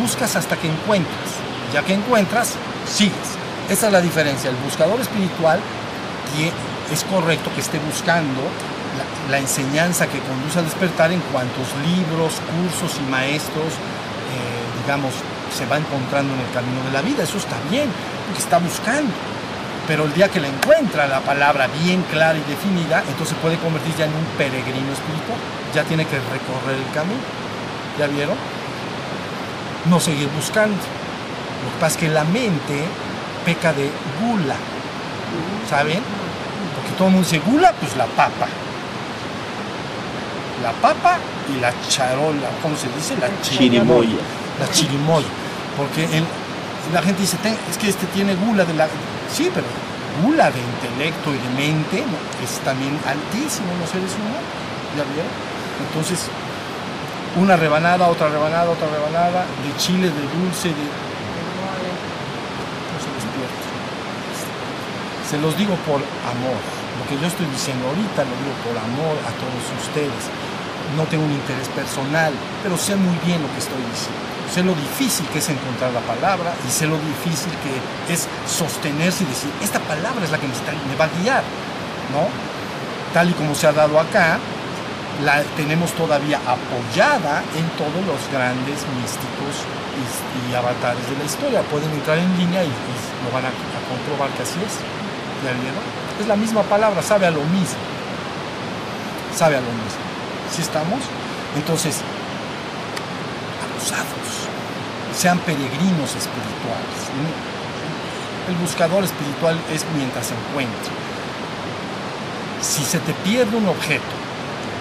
Buscas 0.00 0.36
hasta 0.36 0.56
que 0.56 0.68
encuentras. 0.68 1.30
Ya 1.72 1.82
que 1.82 1.94
encuentras, 1.94 2.54
sigues. 2.86 3.38
Esa 3.68 3.86
es 3.86 3.92
la 3.92 4.00
diferencia. 4.00 4.50
El 4.50 4.56
buscador 4.56 5.00
espiritual 5.00 5.60
es 6.92 7.04
correcto 7.04 7.50
que 7.54 7.60
esté 7.60 7.78
buscando 7.78 8.42
la, 9.30 9.38
enseñanza 9.38 10.06
que 10.06 10.18
conduce 10.18 10.58
a 10.58 10.62
despertar 10.62 11.12
en 11.12 11.20
cuantos 11.32 11.68
libros, 11.86 12.34
cursos 12.50 12.98
y 12.98 13.10
maestros, 13.10 13.72
eh, 13.72 14.82
digamos, 14.82 15.14
se 15.52 15.66
va 15.66 15.78
encontrando 15.78 16.34
en 16.34 16.40
el 16.40 16.50
camino 16.52 16.82
de 16.84 16.92
la 16.92 17.02
vida. 17.02 17.24
Eso 17.24 17.38
está 17.38 17.56
bien, 17.70 17.88
porque 18.26 18.42
está 18.42 18.58
buscando 18.58 19.10
pero 19.90 20.04
el 20.04 20.14
día 20.14 20.28
que 20.28 20.38
la 20.38 20.46
encuentra 20.46 21.08
la 21.08 21.18
palabra 21.18 21.66
bien 21.82 22.02
clara 22.12 22.38
y 22.38 22.48
definida, 22.48 23.02
entonces 23.08 23.36
puede 23.42 23.56
convertirse 23.58 23.98
ya 23.98 24.04
en 24.04 24.14
un 24.14 24.24
peregrino 24.38 24.92
espiritual. 24.92 25.36
Ya 25.74 25.82
tiene 25.82 26.04
que 26.04 26.14
recorrer 26.14 26.76
el 26.78 26.94
camino. 26.94 27.18
¿Ya 27.98 28.06
vieron? 28.06 28.36
No 29.86 29.98
seguir 29.98 30.28
buscando. 30.28 30.76
Lo 30.76 31.72
que 31.72 31.80
pasa 31.80 31.94
es 31.94 31.96
que 31.96 32.08
la 32.08 32.22
mente 32.22 32.84
peca 33.44 33.72
de 33.72 33.90
gula. 34.20 34.54
¿Saben? 35.68 36.02
Porque 36.76 36.96
todo 36.96 37.08
el 37.08 37.14
mundo 37.14 37.28
dice 37.28 37.42
gula, 37.44 37.72
pues 37.72 37.96
la 37.96 38.06
papa. 38.06 38.46
La 40.62 40.70
papa 40.70 41.18
y 41.52 41.60
la 41.60 41.72
charola, 41.88 42.48
¿cómo 42.62 42.76
se 42.76 42.86
dice? 42.94 43.16
La 43.16 43.28
chirimoya. 43.42 44.22
La 44.60 44.70
chirimoya. 44.70 45.39
Porque 45.76 46.06
la 46.92 47.02
gente 47.02 47.22
dice, 47.22 47.36
es 47.70 47.78
que 47.78 47.88
este 47.88 48.06
tiene 48.08 48.34
gula 48.34 48.64
de 48.64 48.74
la... 48.74 48.88
Sí, 49.32 49.50
pero 49.54 49.66
gula 50.22 50.50
de 50.50 50.58
intelecto 50.58 51.30
y 51.30 51.38
de 51.38 51.50
mente 51.54 52.04
es 52.42 52.58
también 52.60 52.98
altísimo 53.06 53.72
en 53.72 53.80
los 53.80 53.90
seres 53.90 54.10
humanos. 54.18 54.42
¿Ya 54.96 55.04
vieron? 55.06 55.30
Entonces, 55.86 56.26
una 57.38 57.56
rebanada, 57.56 58.08
otra 58.08 58.28
rebanada, 58.28 58.70
otra 58.70 58.88
rebanada, 58.88 59.46
de 59.62 59.76
chile, 59.78 60.10
de 60.10 60.24
dulce, 60.34 60.68
de... 60.68 60.86
No 62.90 62.98
se 62.98 63.10
despierta. 63.14 63.62
Se 65.30 65.38
los 65.38 65.56
digo 65.56 65.74
por 65.86 66.02
amor. 66.02 66.58
Lo 66.98 67.06
que 67.08 67.16
yo 67.22 67.28
estoy 67.28 67.46
diciendo 67.46 67.86
ahorita 67.86 68.26
lo 68.26 68.34
digo 68.34 68.54
por 68.66 68.76
amor 68.76 69.14
a 69.22 69.30
todos 69.38 69.62
ustedes. 69.86 70.26
No 70.96 71.04
tengo 71.04 71.24
un 71.24 71.32
interés 71.32 71.68
personal, 71.68 72.32
pero 72.64 72.76
sé 72.76 72.96
muy 72.96 73.16
bien 73.24 73.40
lo 73.40 73.48
que 73.54 73.58
estoy 73.62 73.78
diciendo 73.78 74.29
sé 74.52 74.62
lo 74.64 74.74
difícil 74.74 75.26
que 75.28 75.38
es 75.38 75.48
encontrar 75.48 75.92
la 75.92 76.00
palabra 76.00 76.52
y 76.66 76.70
sé 76.70 76.86
lo 76.86 76.98
difícil 76.98 77.52
que 77.62 78.12
es 78.12 78.26
sostenerse 78.46 79.22
y 79.22 79.26
decir, 79.26 79.50
esta 79.62 79.78
palabra 79.80 80.24
es 80.24 80.30
la 80.30 80.38
que 80.38 80.46
me, 80.48 80.96
va 80.98 81.04
a 81.04 81.22
guiar, 81.22 81.42
¿no? 82.10 82.26
Tal 83.14 83.30
y 83.30 83.32
como 83.34 83.54
se 83.54 83.66
ha 83.68 83.72
dado 83.72 83.98
acá, 83.98 84.38
la 85.24 85.42
tenemos 85.56 85.92
todavía 85.92 86.40
apoyada 86.46 87.42
en 87.56 87.68
todos 87.78 88.04
los 88.06 88.20
grandes 88.32 88.82
místicos 88.98 89.54
y, 90.50 90.54
avatares 90.54 91.08
de 91.10 91.16
la 91.18 91.24
historia. 91.24 91.62
Pueden 91.62 91.90
entrar 91.90 92.18
en 92.18 92.36
línea 92.38 92.64
y, 92.64 92.68
lo 92.68 93.30
van 93.32 93.44
a, 93.46 93.52
comprobar 93.88 94.30
que 94.36 94.42
así 94.42 94.58
es. 94.66 94.74
¿Ya 95.44 95.52
vieron? 95.52 95.82
Es 96.20 96.26
la 96.26 96.36
misma 96.36 96.62
palabra, 96.62 97.02
sabe 97.02 97.26
a 97.26 97.30
lo 97.30 97.42
mismo. 97.42 97.78
Sabe 99.36 99.56
a 99.56 99.60
lo 99.60 99.72
mismo. 99.72 100.02
¿Sí 100.54 100.62
estamos? 100.62 101.00
Entonces, 101.56 102.00
abusados 103.62 104.29
sean 105.20 105.38
peregrinos 105.40 106.16
espirituales. 106.16 106.96
El 108.48 108.54
buscador 108.54 109.04
espiritual 109.04 109.60
es 109.70 109.84
mientras 109.94 110.28
se 110.28 110.34
encuentra. 110.34 110.92
Si 112.62 112.82
se 112.82 112.98
te 113.00 113.12
pierde 113.12 113.54
un 113.54 113.68
objeto 113.68 114.14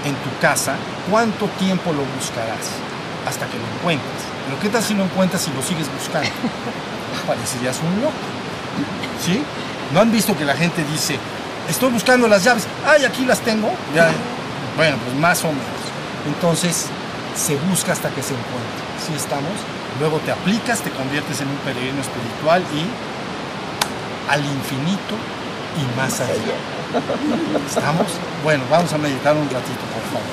en 0.05 0.15
tu 0.15 0.39
casa, 0.39 0.75
¿cuánto 1.11 1.47
tiempo 1.59 1.91
lo 1.91 2.05
buscarás? 2.15 2.71
Hasta 3.27 3.47
que 3.47 3.57
lo 3.57 3.67
encuentres. 3.79 4.21
Pero 4.45 4.61
¿qué 4.61 4.69
tal 4.69 4.81
si 4.81 4.93
lo 4.93 5.03
encuentras 5.03 5.45
y 5.49 5.51
lo 5.51 5.61
sigues 5.61 5.91
buscando? 5.93 6.29
Parecerías 7.27 7.77
un 7.83 8.01
loco. 8.01 8.13
¿Sí? 9.21 9.43
¿No 9.93 9.99
han 9.99 10.09
visto 10.09 10.37
que 10.37 10.45
la 10.45 10.55
gente 10.55 10.85
dice, 10.85 11.19
estoy 11.67 11.91
buscando 11.91 12.29
las 12.29 12.45
llaves, 12.45 12.65
ay, 12.87 13.03
aquí 13.03 13.25
las 13.25 13.41
tengo? 13.41 13.73
Bueno, 14.77 14.95
pues 15.03 15.15
más 15.17 15.43
o 15.43 15.49
menos. 15.49 15.83
Entonces, 16.25 16.85
se 17.35 17.57
busca 17.57 17.91
hasta 17.91 18.09
que 18.09 18.23
se 18.23 18.33
encuentre. 18.33 18.79
¿Sí 19.05 19.13
estamos? 19.13 19.78
Luego 19.99 20.17
te 20.19 20.31
aplicas, 20.31 20.79
te 20.79 20.91
conviertes 20.91 21.41
en 21.41 21.49
un 21.49 21.57
peregrino 21.57 21.99
espiritual 21.99 22.63
y 22.71 22.87
al 24.31 24.39
infinito 24.39 25.19
y 25.75 25.83
más 25.97 26.21
allá. 26.21 26.55
¿Estamos? 27.67 28.07
Bueno, 28.41 28.63
vamos 28.71 28.93
a 28.93 28.97
meditar 28.97 29.35
un 29.35 29.49
ratito, 29.49 29.83
por 29.91 30.03
favor. 30.07 30.31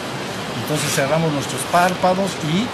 Entonces 0.62 0.94
cerramos 0.94 1.32
nuestros 1.32 1.60
párpados 1.72 2.30
y 2.46 2.64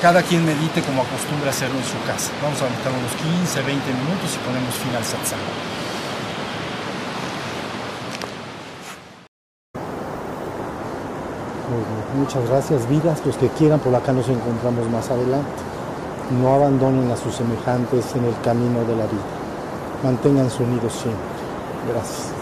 cada 0.00 0.22
quien 0.22 0.46
medite 0.46 0.80
como 0.82 1.02
acostumbra 1.02 1.50
hacerlo 1.50 1.78
en 1.78 1.84
su 1.84 1.98
casa. 2.06 2.30
Vamos 2.40 2.62
a 2.62 2.70
meditar 2.70 2.92
unos 2.94 3.10
15, 3.42 3.62
20 3.62 3.90
minutos 3.90 4.30
y 4.30 4.38
ponemos 4.46 4.74
fin 4.78 4.94
al 4.94 5.04
satsang. 5.04 5.42
Muchas 12.14 12.48
gracias, 12.48 12.88
vidas. 12.88 13.26
Los 13.26 13.36
que 13.36 13.48
quieran, 13.48 13.80
por 13.80 13.92
acá 13.94 14.12
nos 14.12 14.28
encontramos 14.28 14.88
más 14.88 15.10
adelante 15.10 15.71
no 16.30 16.54
abandonen 16.54 17.10
a 17.10 17.16
sus 17.16 17.34
semejantes 17.34 18.14
en 18.14 18.24
el 18.24 18.34
camino 18.42 18.80
de 18.84 18.96
la 18.96 19.06
vida. 19.06 19.22
Manténganse 20.02 20.62
unidos 20.62 20.92
siempre. 20.92 21.20
Gracias. 21.92 22.32